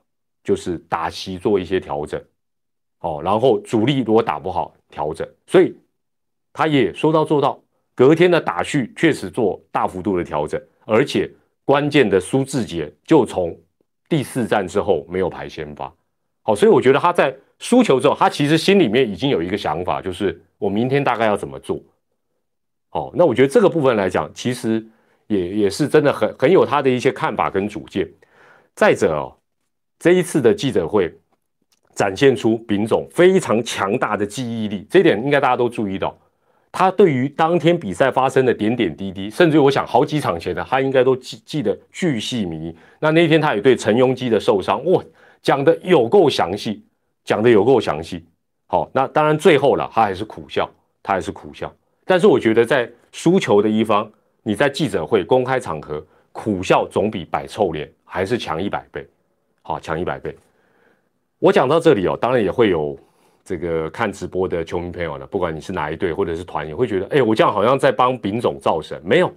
[0.48, 2.18] 就是打席做一些调整，
[3.00, 5.76] 哦，然后主力如果打不好调整，所以
[6.54, 7.60] 他也说到做到。
[7.94, 11.30] 隔天的打序确实做大幅度的调整，而且
[11.66, 13.54] 关键的苏志杰就从
[14.08, 15.92] 第四站之后没有排先发，
[16.40, 21.78] 好，所以我觉得他在输球之后，他其实心里面已经有一个想法，就是我明天大概要怎么做。
[22.92, 24.82] 哦，那我觉得这个部分来讲，其实
[25.26, 28.08] 也也是真的很很有他的一些看法跟主见。
[28.74, 29.36] 再者哦。
[29.98, 31.12] 这一次的记者会
[31.94, 36.16] 展现出丙总非常强大的记忆力，这点应该大家都注意到。
[36.70, 42.72] 他对于当天比赛发生的点点滴滴，甚至我想好几场前的，他应该都记记得巨细靡。
[43.00, 45.02] 那那天他也对陈庸基的受伤，哇，
[45.42, 46.84] 讲的有够详细，
[47.24, 48.24] 讲的有够详细。
[48.66, 50.70] 好，那当然最后了，他还是苦笑，
[51.02, 51.74] 他还是苦笑。
[52.04, 54.08] 但是我觉得在输球的一方，
[54.42, 59.04] 你在记者会公开场合苦笑，总比摆臭脸还是强一百倍。
[59.68, 60.34] 好，强一百倍。
[61.38, 62.98] 我讲到这里哦，当然也会有
[63.44, 68.98] 这个看直播的球迷朋友呢，不管你是哪一队或者是团，也会觉得，哎，我这样好像在帮丙总造神。
[69.04, 69.30] 没有，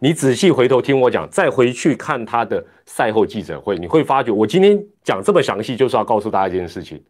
[0.00, 7.00] 你仔细回头听我讲，再回去看他的赛后记者会，你会发觉，我今天讲这么详细，就是要告诉大家一件事情：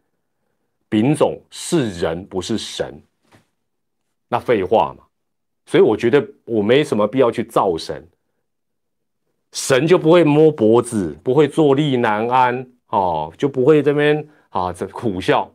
[0.90, 3.00] 丙总是人，不是神。
[4.28, 5.04] 那废话嘛，
[5.64, 8.06] 所以我觉得我没什么必要去造神。
[9.52, 15.50] 神就不会摸脖子，不会坐立难安哦，就不会这边啊这苦笑。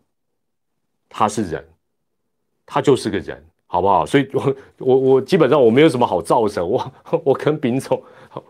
[1.08, 1.64] 他是人，
[2.66, 4.06] 他就是个人，好不好？
[4.06, 6.66] 所以，我我我基本上我没有什么好造神。
[6.66, 6.92] 我
[7.24, 8.02] 我跟丙总，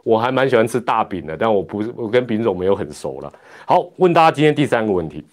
[0.04, 3.34] 我还蛮喜欢吃大饼的，但我不是我跟丙总没有很熟了。
[3.66, 5.26] 好，问大家今天第三个问题，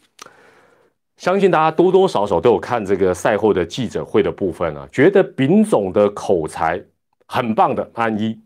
[1.18, 6.82] 相信大家多多少少都有看这个赛后的记者会的部分啊，觉得丙总的口才
[7.26, 8.40] 很棒的，按一。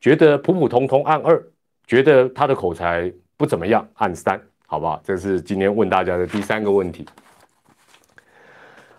[0.00, 1.42] 觉得普普通通按二，
[1.86, 5.00] 觉得他的口才不怎么样按三，好不好？
[5.04, 7.04] 这是今天问大家的第三个问题。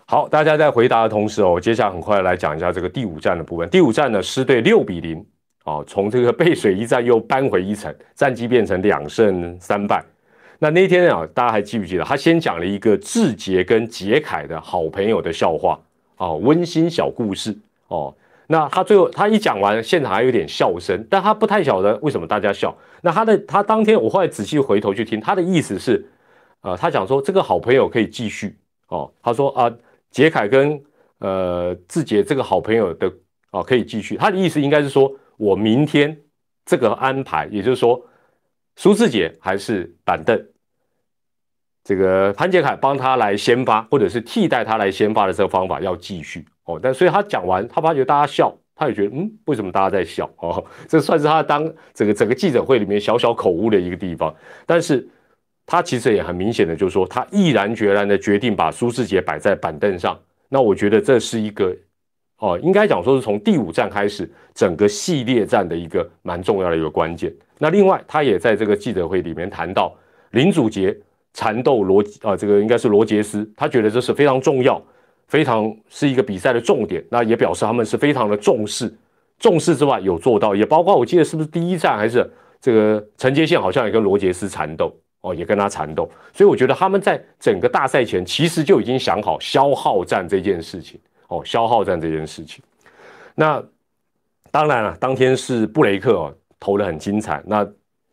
[0.04, 3.68] 好，大家在回答的同时哦，我接下来很快来讲一下这个第五站的部分。
[3.70, 5.24] 第五站呢，师队六比零
[5.64, 10.04] 哦，从这个背水一战又扳回一城，战绩变成两胜三败。
[10.58, 12.04] 那那天啊，大家还记不记得？
[12.04, 15.80] 他先讲了一个志杰跟杰凯的好朋友的笑话
[16.18, 17.56] 哦，温馨小故事
[17.88, 18.14] 哦。
[18.52, 22.76] 那他最后他一讲完，现场还有点笑声，但他不太晓得为什么大家笑。
[23.00, 26.04] 那他的他当天，我后来仔细回头去听，他的意思是，
[26.62, 28.58] 呃，他讲说这个好朋友可以继续
[28.88, 29.08] 哦。
[29.22, 29.72] 他说啊，
[30.10, 30.82] 杰凯跟
[31.18, 33.08] 呃志杰这个好朋友的
[33.52, 34.16] 哦可以继续。
[34.16, 36.20] 他的意思应该是说，我明天
[36.64, 38.04] 这个安排，也就是说，
[38.74, 40.44] 苏志杰还是板凳，
[41.84, 46.44] 这个潘杰凯帮他来先发，或者是替代他来先发的这个方法要继续。
[46.74, 50.30] 哦，但所以他讲完，他发觉大家笑，他也觉得，嗯，为什么大家在笑？
[50.38, 54.34] 哦，这算是他当整个整个记者会里面小小口误的一个地方。
[54.66, 55.06] 但是，
[55.66, 60.18] 他其实也很明显的，就是说，他毅然决然的决定把苏世杰摆在板凳上。
[60.48, 61.76] 那我觉得这是一个，
[62.38, 67.32] 哦，应该讲说是从第五站开始，整个系列战的一个蛮重要的一个关键。
[67.58, 69.94] 那另外，他也在这个记者会里面谈到
[70.30, 70.96] 林祖杰
[71.34, 74.82] 缠斗罗啊，这个应该是罗杰斯，他觉得这是非常重要。
[75.30, 78.92] 非常是一个比赛的重点，那也表示他们是非常的重视，
[79.38, 82.28] 重视之外有做到，也包括我记得是不是第一站还是
[82.60, 92.60] 这个陈杰宪好像也跟罗杰斯缠斗哦，也跟他缠斗，所以我觉得他们在整个大赛前其实就已经想好消耗战这件事情哦，消耗战这件事情。
[93.36, 93.62] 那
[94.50, 97.64] 当然了，当天是布雷克哦投的很精彩，那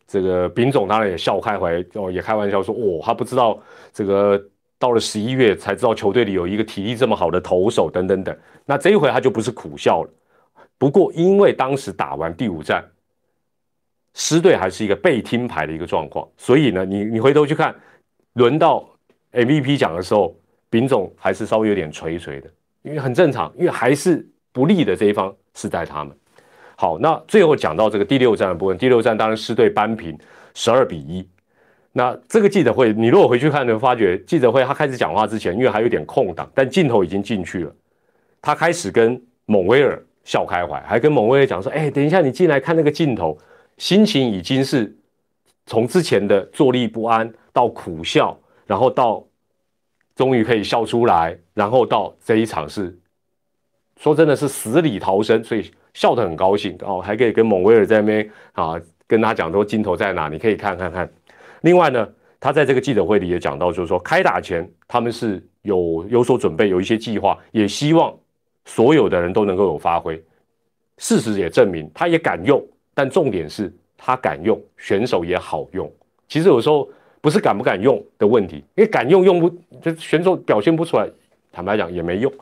[0.06, 3.58] 这个丙总当然也笑开怀哦，也开玩笑说哦，他不知道
[3.92, 4.40] 这个。
[4.78, 8.36] 到了十一月才知道球队里有一个体力这么好的投手，等等等。
[8.64, 10.10] 那这一回他就不是苦笑了。
[10.78, 12.84] 不过因为当时打完第五战，
[14.14, 17.74] 狮队还是一个被听牌的一个状况，所以呢，你你回头去看，
[18.34, 18.88] 轮到
[19.32, 20.36] MVP 奖的时候，
[20.70, 22.48] 丙总还是稍微有点垂垂的，
[22.82, 26.16] 因为很正常，因为还是不利的这一方是在他们。
[26.76, 30.16] 好，那最后讲到这个第六战的部分，第六战当然狮队扳平
[30.54, 31.28] 十二比一。
[31.92, 37.74] 那这个记者会，你如果回去看，你会发觉记者会他开始讲话之前，因为还有点空档，但镜头已经进去了。
[38.40, 43.36] 他开始跟蒙威尔笑开怀，还跟蒙威尔讲说：“哎，等一下你进来看那个镜头，
[43.78, 44.94] 心情已经是
[45.66, 49.24] 从之前的坐立不安到苦笑，然后到
[50.14, 52.96] 终于可以笑出来，然后到这一场是
[53.96, 61.10] 说真的是死里逃生，所以笑得很高兴哦，还可以跟蒙威尔在那边啊跟他讲说镜头在哪，你可以看看看。”
[61.62, 62.08] 另外呢，
[62.40, 68.14] 他在这个记者会里也讲到，就是说开打前他们是有有所准备，有一些计划，也希望
[68.64, 70.22] 所有的人都能够有发挥。
[70.98, 72.60] 事实也证明，他也敢用
[72.94, 75.90] 但重点是他敢用，选手也好用。
[76.28, 76.88] 其实有时候
[77.20, 79.48] 不是敢不敢用的问题，因为敢用用不，
[79.80, 81.08] 就选手表现不出来，
[81.52, 82.32] 坦白讲也没用。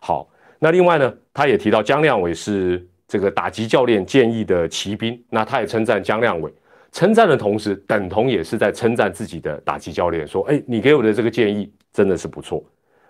[0.00, 6.52] 好，那另外呢，他也提到姜亮伟是这个打击教练建议的骑兵，那他也称赞姜亮伟，
[6.94, 12.62] 称赞的同时，等同也是在称赞自己的打击教练，说，哎，你给我的这个建议真的是不错。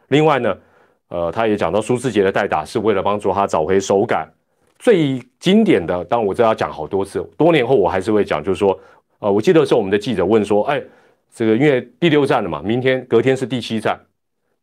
[0.08, 0.56] 另外呢，
[1.08, 4.26] 呃，他也讲到苏志杰的代打是为了帮助他找回手感。
[4.78, 8.78] 最经典的，当我这要讲好多次，多年后我还是会讲，就是说，
[9.18, 10.82] 呃，我记得是我们的记者问说，哎，
[11.30, 14.00] 这个因为第六站了嘛，明天隔天是第七站，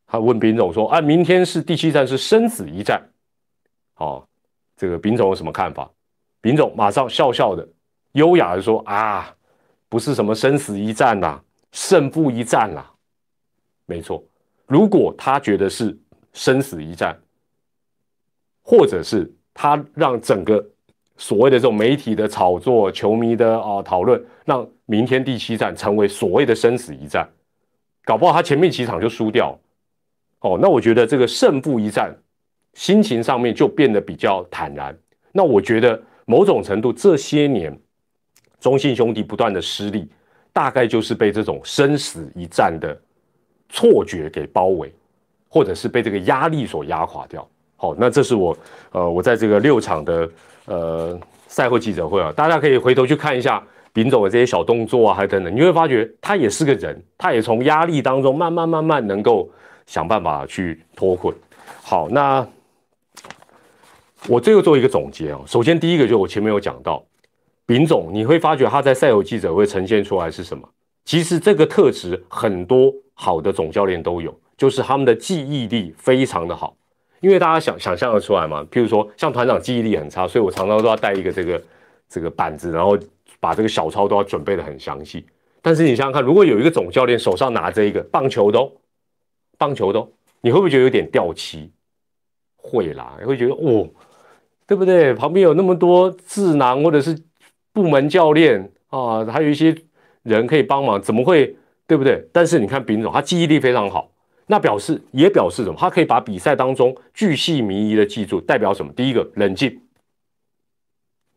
[0.07, 2.99] 他问丙总说，啊，明天是第七站，是生死一战，
[3.97, 4.25] 哦，
[4.75, 5.87] 这个丙总有什么看法？
[6.41, 7.67] 丙总马上笑笑的，
[8.13, 9.35] 优雅的说，啊，
[9.89, 12.91] 不是什么生死一战啦，胜负一战啦，
[13.85, 14.23] 没错，
[14.67, 15.97] 如果他觉得是
[16.33, 17.19] 生死一战，
[18.61, 19.31] 或者是。
[19.53, 20.65] 他让整个
[21.17, 27.29] 所谓的这种媒体的炒作、球迷的啊讨论，让明天第七战成为所谓的生死一战，
[28.05, 29.53] 搞不好他前面几场就输掉。
[30.39, 32.15] 哦，那我觉得这个胜负一战，
[32.75, 34.97] 心情上面就变得比较坦然。
[35.33, 37.77] 那我觉得某种程度这些年
[38.61, 40.07] 中信兄弟不断的失利，
[40.53, 42.97] 大概就是被这种生死一战的
[43.67, 44.93] 错觉给包围，
[45.49, 47.45] 或者是被这个压力所压垮掉。
[47.75, 48.55] 好，那这是我，
[48.91, 50.29] 呃，我在这个六场的
[50.65, 59.49] 呃赛后记者会啊，大家可以回头去看一下丙总的这些小动作啊，还等等，你会发觉他也是个人，他也从压力当中慢慢慢慢能够
[59.87, 61.35] 想办法去脱困。
[61.81, 62.47] 好，那
[64.27, 67.03] 我最后做一个总结啊，首先第一个就我前面有讲到，
[67.65, 70.67] 丙总你会发觉他在赛后记者会呈现出来是什么？
[71.05, 76.75] 其实这个特质很多好的总教练都有，就是他们的记忆力非常的好。
[77.21, 81.61] 因为大家想想象得出来嘛，譬如说像团长记忆力很差，所以我常常都要带一个这个
[82.09, 82.97] 这个板子，然后
[83.39, 85.25] 把这个小抄都要准备的很详细。
[85.61, 88.71] 但是你想想看，如果有一个总教练手上拿着一个棒球都
[89.57, 91.71] 棒球都，你会不会觉得有点掉漆？
[92.57, 93.87] 会啦，你会觉得哦，
[94.65, 95.13] 对不对？
[95.13, 97.15] 旁边有那么多智囊或者是
[97.73, 99.75] 部门教练啊，还有一些
[100.23, 101.55] 人可以帮忙，怎么会
[101.87, 102.27] 对不对？
[102.33, 104.11] 但是你看丙总，他记忆力非常好。
[104.47, 105.75] 那表示也表示什么？
[105.79, 108.91] 他可以把比赛当中巨细靡遗的记住，代表什么？
[108.91, 109.81] 第一个冷静，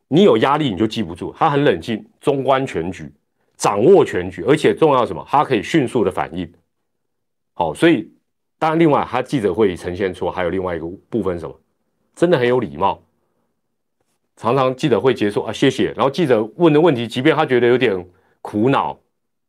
[0.09, 1.33] 你有压力你就记不住。
[1.37, 3.09] 他很冷静，中观全局，
[3.57, 5.25] 掌握全局，而且重要什么？
[5.29, 6.53] 他可以迅速的反应。
[7.53, 8.11] 好，所以
[8.59, 11.61] 当然另外他记者会呈现出还有另外一个部分什么？
[12.17, 13.01] 真的很有礼貌，
[14.37, 15.93] 常常记者会结束啊，谢谢。
[15.93, 18.07] 然后记者问的问题，即便他觉得有点
[18.41, 18.99] 苦恼。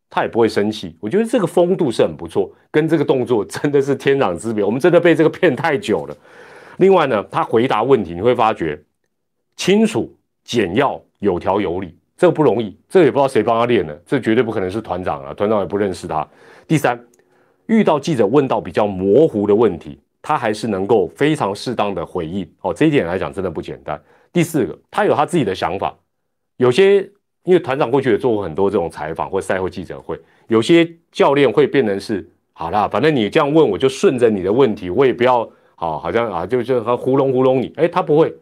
[0.08, 4.64] 他也不会生气，我觉得这个风度是很不错，跟这个动作真的是天壤之别。
[4.64, 6.16] 我们真的被这个骗太久了。
[6.78, 8.82] 另外呢，他回答问题你会发觉
[9.58, 16.26] 清楚、简要、有条有理，这个不容易，这个也不知道谁帮他练的，这绝对不可能是团长啊，团长也不认识他。
[16.66, 16.98] 第三，
[17.66, 22.50] 遇到记者问到比较模糊的问题，他还是能够非常适当的回应。
[22.62, 24.00] 哦，这一点来讲真的不简单。
[24.36, 25.96] 第四个，他有他自己的想法，
[26.58, 27.10] 有些。
[27.46, 37.72] 因为团长过去也做过很多这种采访或赛后记者会，有些教练会变成是好啦，反正你这样问，我就顺着你的问题，我也不要好，好像啊，就就他糊弄糊弄你。
[37.76, 38.36] 哎，他不会，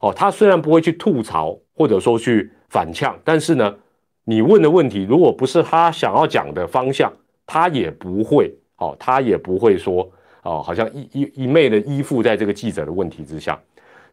[0.00, 3.76] 哦，他虽然不会去吐槽或者说去反呛，但是呢，
[4.24, 7.12] 你问的问题如果不是他想要讲的方向，
[7.44, 10.10] 他也不会，哦，他也不会说，
[10.44, 13.60] 哦，好像一一一昧的依附在这个记者的问题之下。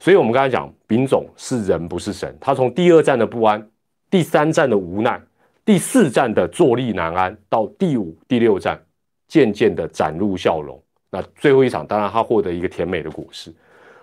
[0.03, 3.65] 所以，我们刚才讲，丙总是人不是神，他从第二站的不安。
[4.09, 5.17] 第三站的无奈，
[5.63, 8.77] 第四站的坐立难安，到第五、第六站
[9.29, 10.77] 渐渐的展露笑容。
[11.09, 13.49] 那最后一场，当然他获得一个甜美的果实。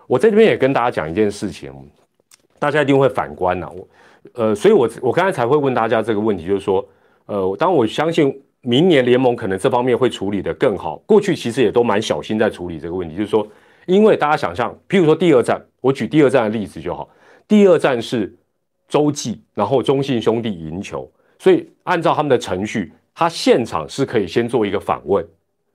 [0.06, 1.70] 我在这边也跟大家讲一件事情，
[2.58, 3.68] 大家一定会反观呐。
[3.70, 3.88] 我
[4.32, 6.82] 呃，所以我我刚才才会问大家这个问题，就是说，
[7.26, 10.96] 呃，当我相信明年联盟可能这方面会处理的更好。
[11.05, 13.46] 过去其实也都蛮小心在处理这个问题，就是说，
[13.87, 17.09] 因为大家想象，譬如说第二站，我举第二站的例子就好，
[17.47, 18.37] 第二站是。
[18.91, 21.09] 洲际，然后中信兄弟赢球，
[21.39, 25.24] 所以按照他们的程序，他现场是可以先做一个访问，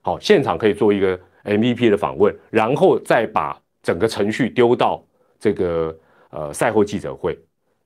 [0.02, 5.02] 好，现场可以做一个 MVP 的访问，然后再把整个程序丢到
[5.40, 5.96] 这个
[6.28, 7.38] 呃赛后记者会。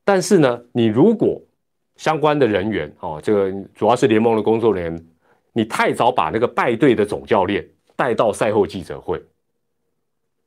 [0.04, 1.40] 但是呢，你如果
[1.94, 5.06] 相关的人员哦，这个主要是联盟的工作人员，
[5.52, 7.64] 你太早把那个败队的总教练
[7.94, 9.22] 带到赛后记者会，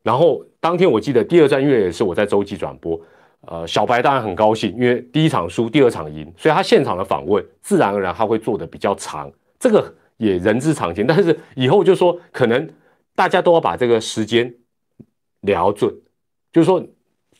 [0.03, 2.99] 然后当天我记得第二站因为也是我在洲际转播。
[3.45, 9.29] 呃，小白当然很高兴，因为第一场输，第二场赢，所以他现场的访问自然而然他会做的比较长，
[9.59, 11.03] 这个也人之常情。
[11.07, 12.69] 但是以后就说，可能
[13.15, 14.53] 大家都要把这个时间
[15.41, 15.93] 聊准，
[16.53, 16.81] 就是说，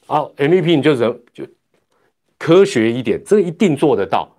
[0.08, 1.46] 啊，MVP 你就人就
[2.38, 4.30] 科学一点，这一定做得到。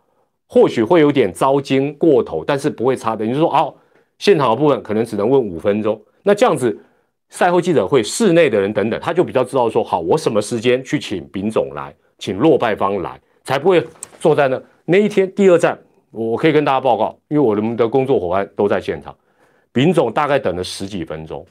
[0.46, 3.24] 或许会有点糟心过头，但是不会差的。
[3.24, 3.74] 你就说哦，
[4.18, 6.78] 现场的部分可能只能问五分钟，那这样子
[7.28, 13.84] 赛后记者会室内的人等等，他就比较知道说好，我什么时间去请丙总来，请落败方来，才不会
[14.20, 15.78] 坐在那那一天第二站，
[16.10, 19.16] 我可以跟大家报告，因为我们的工作伙伴都在现场，
[19.72, 21.44] 丙总大概等了十几分钟，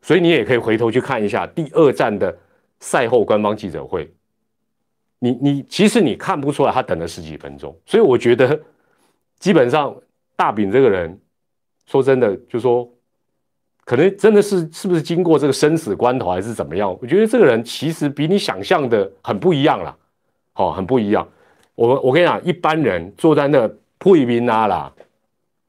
[0.00, 2.34] 所以你也可以回头去看一下第二站的
[2.78, 4.10] 赛后官方记者会。
[5.22, 8.58] 你你其实你看不出来他等了十几分钟，所以我觉得
[9.38, 9.94] 基本上
[10.34, 11.20] 大饼这个人，
[11.84, 12.90] 说真的，就说
[13.90, 16.96] 可能真的是是不是经过这个生死关头还是怎么样？
[17.02, 19.96] 我觉得这个人其实比你想象的很不一样啦，
[20.54, 21.26] 哦，很不一样。
[21.74, 23.68] 我我跟你讲，一般人坐在那
[23.98, 24.92] 扑一兵啊啦，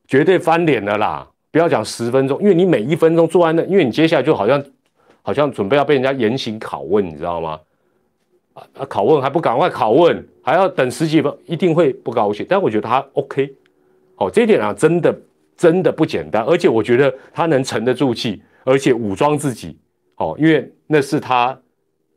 [0.07, 1.27] 绝对翻脸的啦。
[1.49, 4.63] 不要讲十分钟，因为你每一分钟坐在那，因为你接下来就好像
[5.23, 7.59] 好像准备要被人家严刑拷问，你知道吗？
[8.53, 8.85] 啊啊！
[8.85, 12.45] 拷问还不赶快拷问，还要等十几分，一定会不高兴。
[12.47, 13.51] 但我觉得他 OK，
[14.17, 15.11] 哦，这一点啊，真的
[15.61, 16.43] 真的不简单。
[16.43, 19.77] 而且我觉得他能沉得住气，而且武装自己，
[20.15, 21.55] 哦，因为那是他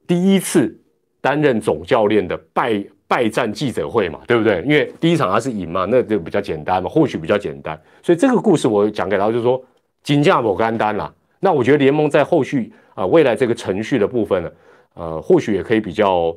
[0.07, 0.75] 第一次
[1.21, 4.63] 担任总教练的败败战记者会嘛，对不对？
[4.63, 7.79] 因为第一场他是赢嘛，那就比较简单嘛，或许比较简单。
[8.03, 9.63] 所以这个故事我讲给他，就是说
[10.03, 11.15] 金价不干单啦。
[11.41, 14.51] 那我觉得联盟在后续啊，未来这个程序的部分呢。
[14.97, 16.33] 呃，或许也可以比较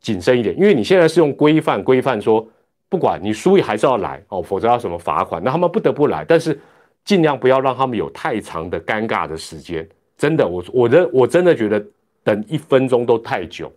[0.00, 2.44] 谨慎一点，因为你现在是用规范规范说，
[2.90, 6.60] 不管你输还是要来哦，否则要什么罚款，那他们不得不来，但是
[7.04, 9.88] 尽量不要让他们有太长的尴尬的时间。
[10.18, 11.82] 真的，我我的我真的觉得
[12.22, 13.72] 等一分钟都太久，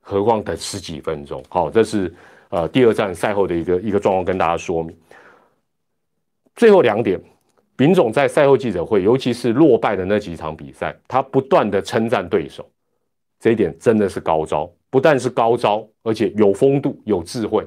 [0.00, 1.44] 何况等十几分钟。
[1.48, 2.12] 好，这是
[2.48, 4.96] 呃第二站赛后的一个一个状况，跟大家说明。
[6.56, 7.20] 最后两点，
[7.76, 12.68] 丙总在赛后记者会，尤其是落败的那几场比赛，他不断的称赞对手。
[13.38, 17.66] 这一点真的是高招，不但是高招，而且有风度、有智慧。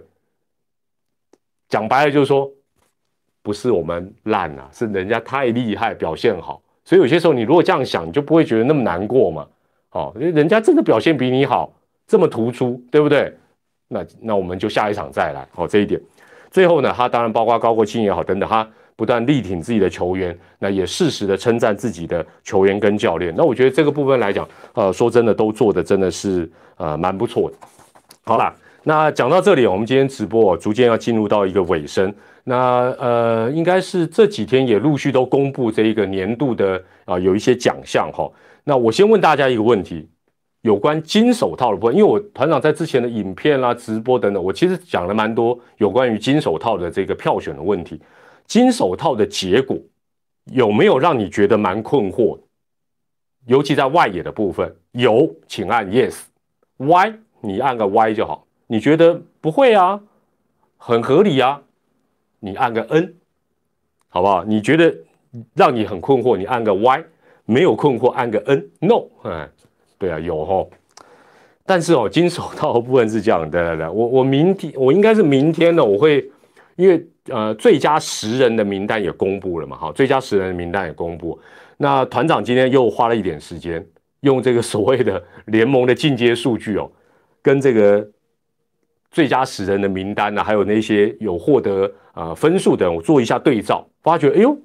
[1.70, 2.50] 讲白了就是说，
[3.42, 6.62] 不是我们烂啊，是人家太厉害，表现好。
[6.84, 9.48] 所以有些时候你如果这样想，你就不会觉得那么难过嘛。
[9.92, 11.72] 哦，人家真的表现比你好，
[12.08, 13.34] 这么突出，对不对？
[13.88, 15.48] 那那我们就下一场再来。
[15.56, 16.02] 哦，这一点。
[16.52, 18.68] 最后呢，他当然包括高国庆也好，等等，他。
[18.98, 23.36] 不断力挺自己的球员，那也适时的称赞自己的球员跟教练。
[23.36, 27.58] 那我觉得这个部分来讲，呃，说真的，都做的真的是呃蛮不错的。
[28.24, 28.56] 好啦，
[28.88, 32.14] 那讲到这里，我们今天直播哦逐渐要进入到一个尾声。
[32.44, 38.32] 那呃，应该是这几天也陆续都公布这一个年度的啊有一些奖项哈。
[38.64, 40.08] 那我先问大家一个问题，
[40.62, 48.00] 有关金手套的部分，因为我团长在之前的影片啦、直播等等，我其实讲了蛮多有关于金手套的这个票选的问题。
[48.46, 49.76] 金手套的结果
[50.52, 52.38] 有没有让你觉得蛮困惑？
[53.48, 58.46] 尤其在外野的部分，有，请按 yes；Y，你按个 Y 就好。
[58.68, 60.02] 你觉得不会啊，
[60.78, 61.62] 很合理啊，
[62.40, 63.14] 你按个 N，
[64.10, 64.44] 好不好？
[64.44, 64.96] 你觉得
[65.54, 67.04] 让你很困惑，你按个 Y；
[67.46, 69.50] 没有困惑，按个 N；No，哎，
[69.98, 70.70] 对啊，有哦。
[71.66, 76.30] 但是哦，金手套部分是这样的，来我我明天我应该是明天呢，我会
[76.76, 77.06] 因为。
[77.28, 79.76] 呃，最佳十人的名单也公布了嘛？
[79.76, 81.40] 哈，最佳十人的名单也公布。
[81.78, 83.84] 那团长今天又花了一点时间，
[84.20, 86.88] 用这个所谓的联盟的进阶数据哦，
[87.42, 88.08] 跟这个
[89.16, 94.58] 最佳十人的名单呢，还有那些有获得呃分数的，我做一下对照，发觉哎呦，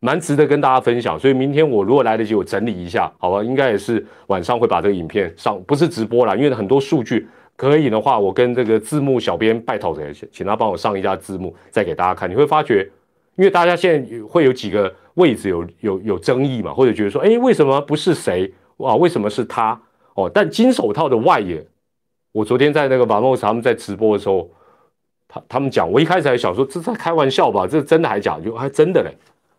[0.00, 1.16] 蛮值得跟大家分享。
[1.16, 3.44] 所以明天我如果来得及，我整理一下，好吧？
[3.44, 7.28] 应该也是晚上会把这个影片上，不是直播啦，因为很多数据。
[7.54, 12.28] 可以的话，我跟这个字幕小编拜托谁，请他帮我上一下字幕，再给大家看。
[12.28, 12.82] 你会发觉，
[13.36, 18.52] 因为大家现在会有几个位置有有有争议嘛，或者觉得说，哎，为什么不是谁？
[18.78, 19.80] 哇，为什么是他？
[20.14, 21.64] 哦，但金手套的外野，
[22.32, 24.50] 我昨天在那个马莫斯他们在直播的时候，
[25.28, 28.40] 他他们讲，我一开始还想说这在开玩笑吧，这真的还假？
[28.40, 29.10] 就还真的嘞。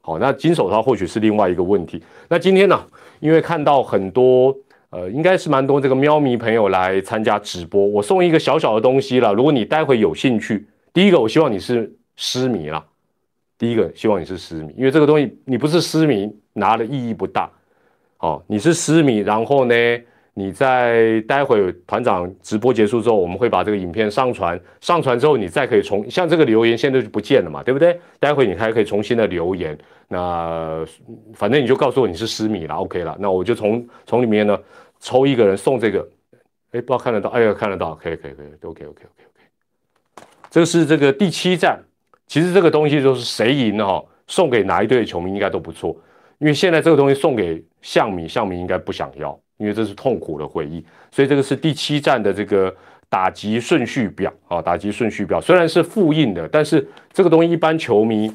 [0.02, 2.04] 好，那金手套或许是另外一个问题。
[2.28, 2.84] 那今天呢，
[3.20, 4.56] 因为看到很多。
[4.96, 9.34] 呃，应该是蛮多这个喵迷朋友来参加直播，我送一个小小的东西了。
[9.34, 12.86] 如果你待会有兴趣，第一个我希望你是失迷了，
[13.58, 17.50] 第一个希望你是失迷，因为这个东西你不是失迷拿的意义不大。
[18.20, 19.74] 哦，你是失迷，然后呢，
[20.34, 28.00] 你在待会团长直播结束之后，我们会把这个影片上传，上传之后你再可以重像这个留言现在就不见了嘛，对不对？
[28.20, 29.78] 待会你还可以重新的留言，
[30.08, 30.86] 那
[31.34, 34.60] 反正你就告诉我你是失米了，OK 了，那我就从从里面呢。
[35.06, 36.00] 抽一个人送这个，
[36.72, 40.26] 哎，不知道看得到，哎呀，看得到，可以，可以，可以，OK，OK，OK，OK。
[40.50, 41.78] 这是这个第七站，
[42.26, 45.94] 其实这个东西就是谁赢了哈，送给哪一队的球迷应该都不错，
[46.38, 50.84] 因为现在这个东西送给象米，象米应该不想要，因为这是痛苦的回忆。
[51.12, 52.74] 所以这个是第七站的这个
[53.10, 58.32] 打击顺序表啊，打击顺序表虽然是复印的，但是这个东西一般球迷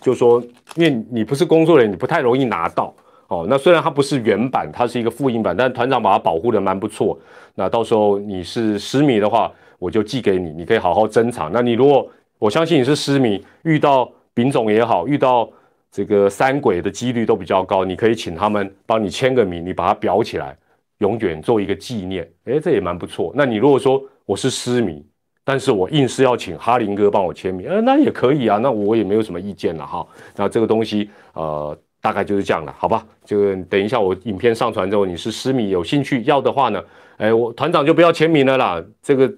[0.00, 0.40] 就说，
[0.76, 2.94] 因为你不是工作人员，你不太容易拿到
[3.26, 3.44] 哦。
[3.48, 7.18] 那虽然它不是原版，它是一个复印版，但团长把它保护的蛮不错。
[7.56, 11.50] 那到时候你是失迷的话，我就寄给你，你可以好好珍藏。
[11.52, 12.08] 那你如果
[12.38, 15.50] 我相信你是失迷，遇到丙种也好，遇到
[15.92, 20.56] 这个三鬼的几率都比较高，你可以请他们帮你签个名，你把它裱起来，
[20.98, 22.30] 永远做一个纪念。
[22.44, 23.32] 诶，这也蛮不错。
[23.34, 25.04] 那你如果说我是失迷，
[25.44, 30.06] 但是我硬是要请哈林哥帮我签名，呃，那也可以啊，那我也没有什么意见了哈。
[30.36, 33.04] 那这个东西，呃，大概就是这样了，好吧？
[33.24, 36.80] 就等一下我影片上传之后，你是失迷有兴趣要的话呢，
[37.16, 38.80] 诶，我团长就不要签名了啦。
[39.02, 39.28] 这个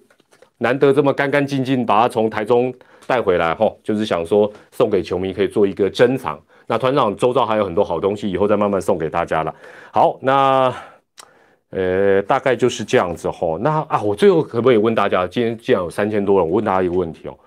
[0.59, 2.71] 难得这么干干净净，把它从台中。
[3.07, 6.41] 带回来哈，就是想说送给球迷可以做一个珍藏。
[6.67, 9.55] 那团长周遭还有很多好东西，以后再慢慢送给大家了。
[9.93, 10.75] 好，那
[11.71, 13.59] 呃大概就是这样子吼。
[13.59, 17.39] 那啊，我最后可不可以问大家，今天既然有三千多人，我问大家一个问题哦。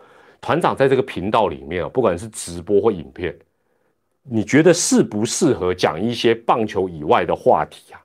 [0.41, 3.35] 团长在这个频道里面啊不管是直播或影片，
[4.23, 8.01] 你觉得适不适合讲一些棒球以外的话题啊？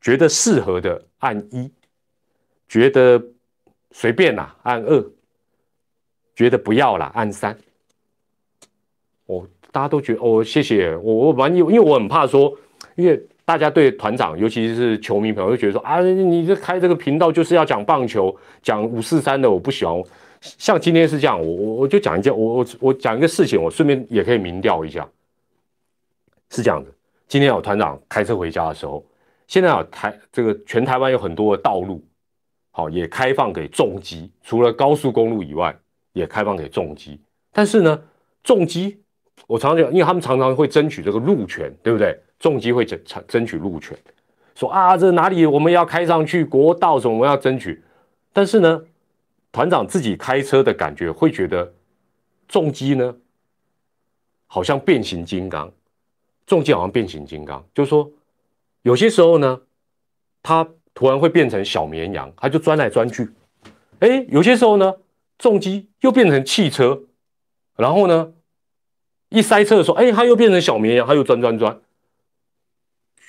[0.00, 1.70] 觉得适合的按一，
[2.68, 3.22] 觉得
[3.92, 5.04] 随便啦按二。
[6.40, 7.54] 觉得不要了，按三。
[9.26, 12.56] 哦，大家都觉得哦，谢谢我，我蛮因为我很怕说，
[12.96, 20.02] 因为大家对团长，尤其是球迷朋友，会觉得说啊，你这开这个频道就是要讲棒球，讲五四三的，我不喜欢。
[20.40, 25.06] 像今天是这样，我我我就讲一件，我我我讲一个事情，我顺便也可以明调一下，
[26.48, 26.90] 是这样的。
[27.28, 29.04] 今天有团长开车回家的时候，
[29.46, 32.02] 现在啊台这个全台湾有很多的道路，
[32.70, 35.76] 好也开放给重机，除了高速公路以外。
[36.20, 37.18] 也开放给重机，
[37.50, 38.00] 但是呢，
[38.44, 39.02] 重机
[39.46, 42.16] 我常常讲，因为他们常常会争取这个路权，对不对？
[42.38, 43.98] 重机会争争取路权，
[44.54, 47.82] 说啊，这哪里我们要开上去国道什么，我们要争取。
[48.32, 48.82] 但是呢，
[49.50, 51.72] 团长自己开车的感觉会觉得，
[52.48, 53.16] 重机呢，
[54.46, 55.70] 好像变形金刚，
[56.46, 58.10] 重机好像变形金刚，就是说，
[58.82, 59.60] 有些时候呢，
[60.42, 63.28] 它突然会变成小绵羊，它就钻来钻去。
[63.98, 64.94] 哎，有些时候呢。
[65.40, 67.02] 重机又变成汽车，
[67.76, 68.32] 然后呢，
[69.30, 71.80] 一塞车的时候，哎，它又变成小绵羊，它又钻钻钻。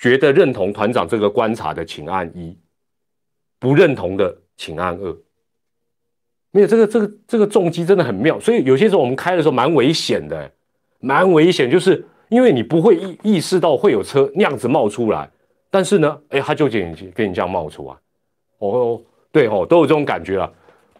[0.00, 2.54] 觉得认同团长这个观察的，请按一；
[3.58, 5.16] 不认同的，请按二。
[6.50, 10.52] 没有这个这个这个重机真的很妙，所以有些时候我们开的时候蛮危险的，
[11.00, 15.30] 蛮危险，就是因为你不会意意识到会有车那样子冒出来，
[15.70, 17.96] 但是呢，哎，它就给你给你这样冒出来。
[18.58, 19.00] 哦，
[19.30, 20.52] 对哦，都有这种感觉啊。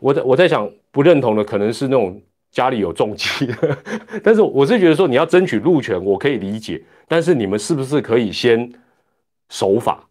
[0.03, 0.71] 我在我在想。
[0.95, 3.49] 不认同的可能是那种家里有重机，
[4.23, 6.83] 但是我是觉得说你要争取路权，我可以理解。
[7.09, 8.71] 但是你们是不是可以先
[9.49, 10.07] 守法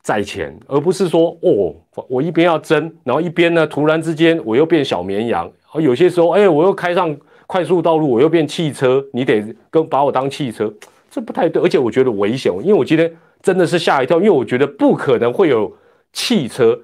[0.00, 1.74] 在前，而不是说哦，
[2.08, 7.12] 我一边要争，然后一边呢突然之间我又变小绵羊，有些时候哎我又开上
[7.48, 10.72] 快速道路，我又变汽车，你得跟把我当汽车，
[11.10, 13.12] 这不太对，而且我觉得危险，因为我今天
[13.42, 15.76] 真的是吓一跳，因为我觉得不可能会有
[16.12, 16.78] 汽车。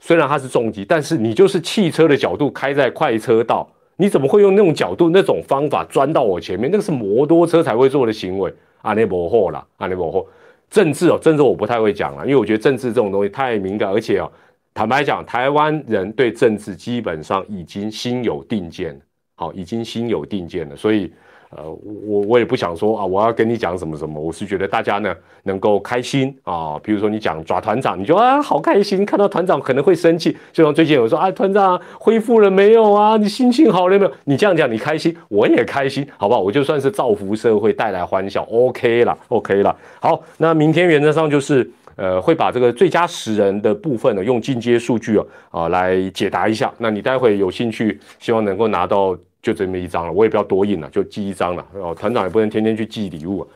[0.00, 6.70] 虽然它是重机，但是你就是汽车的角度开在快车道，你怎么会用那种角度、那种方法钻到我前面？
[6.70, 8.52] 那个是摩托车才会做的行为。
[8.82, 10.26] 阿内伯霍啦，阿内伯霍，
[10.70, 14.32] 政治哦，政治我不太会讲了，因为我觉得政治这种东西太敏感，而且哦，
[14.72, 18.98] 坦白讲，台湾人对政治基本上已经心有定见，
[19.34, 21.12] 好，已经心有定见了，所以。
[21.56, 21.64] 呃，
[22.06, 26.78] 我我也不想说啊，我要跟你讲什么什么，我是觉得大家呢能够开心啊。
[26.80, 33.16] 比如说你讲抓团长，你就啊好开心，看到团长可能会生气，就像最近有说啊团长恢复了没有啊？
[33.16, 34.12] 你心情好了没有？
[34.24, 36.40] 你这样讲你开心，我也开心，好不好？
[36.40, 39.76] 我就算是造福社会，带来欢笑，OK 了，OK 了。
[39.98, 46.72] 好，那明天原则上就是呃会把这个最佳十人的部分呢用进阶数据哦啊来解答一下。
[46.78, 49.18] 那你待会有兴趣，希望能够拿到。
[49.42, 51.66] 就这么一张了，我也不要多印了，就寄一张了。
[51.72, 53.46] 哦，团长也不能天天去寄礼物。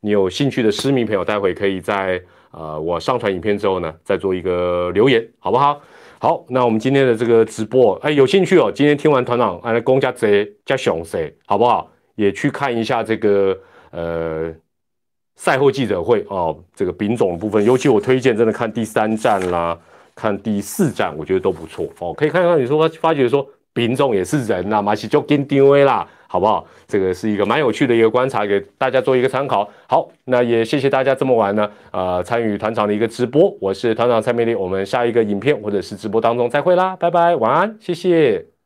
[0.00, 2.20] 你有兴趣的私密朋友，待会可以在
[2.50, 5.80] 呃我上传影片之后呢，再做一个留言，好不好？
[6.20, 8.70] 好，那我们今天的这个直播，哎，有兴趣哦。
[8.72, 11.90] 今天听完团长，哎，公家贼加熊谁，好不好？
[12.16, 13.56] 也去看一下这个
[13.92, 14.52] 呃
[15.36, 19.78] 赛后记者会哦，这个丙种部分，尤其我推荐真的看第三站啦，
[20.14, 22.12] 看第四站，我觉得都不错哦。
[22.12, 23.48] 可以看看你说发觉说。
[23.78, 26.66] 民众也是人呐，马是就跟定位啦，好不好？
[26.88, 29.68] 这个是一个蛮有趣的一个观察，给大家做一个参考。
[29.86, 33.56] 好，那也谢谢大家这么晚呢，呃，参与团长的一个直播。
[33.60, 38.57] 我是团长蔡美丽，我们下一个影片或者是直播当中再会啦，拜拜，晚安，谢谢。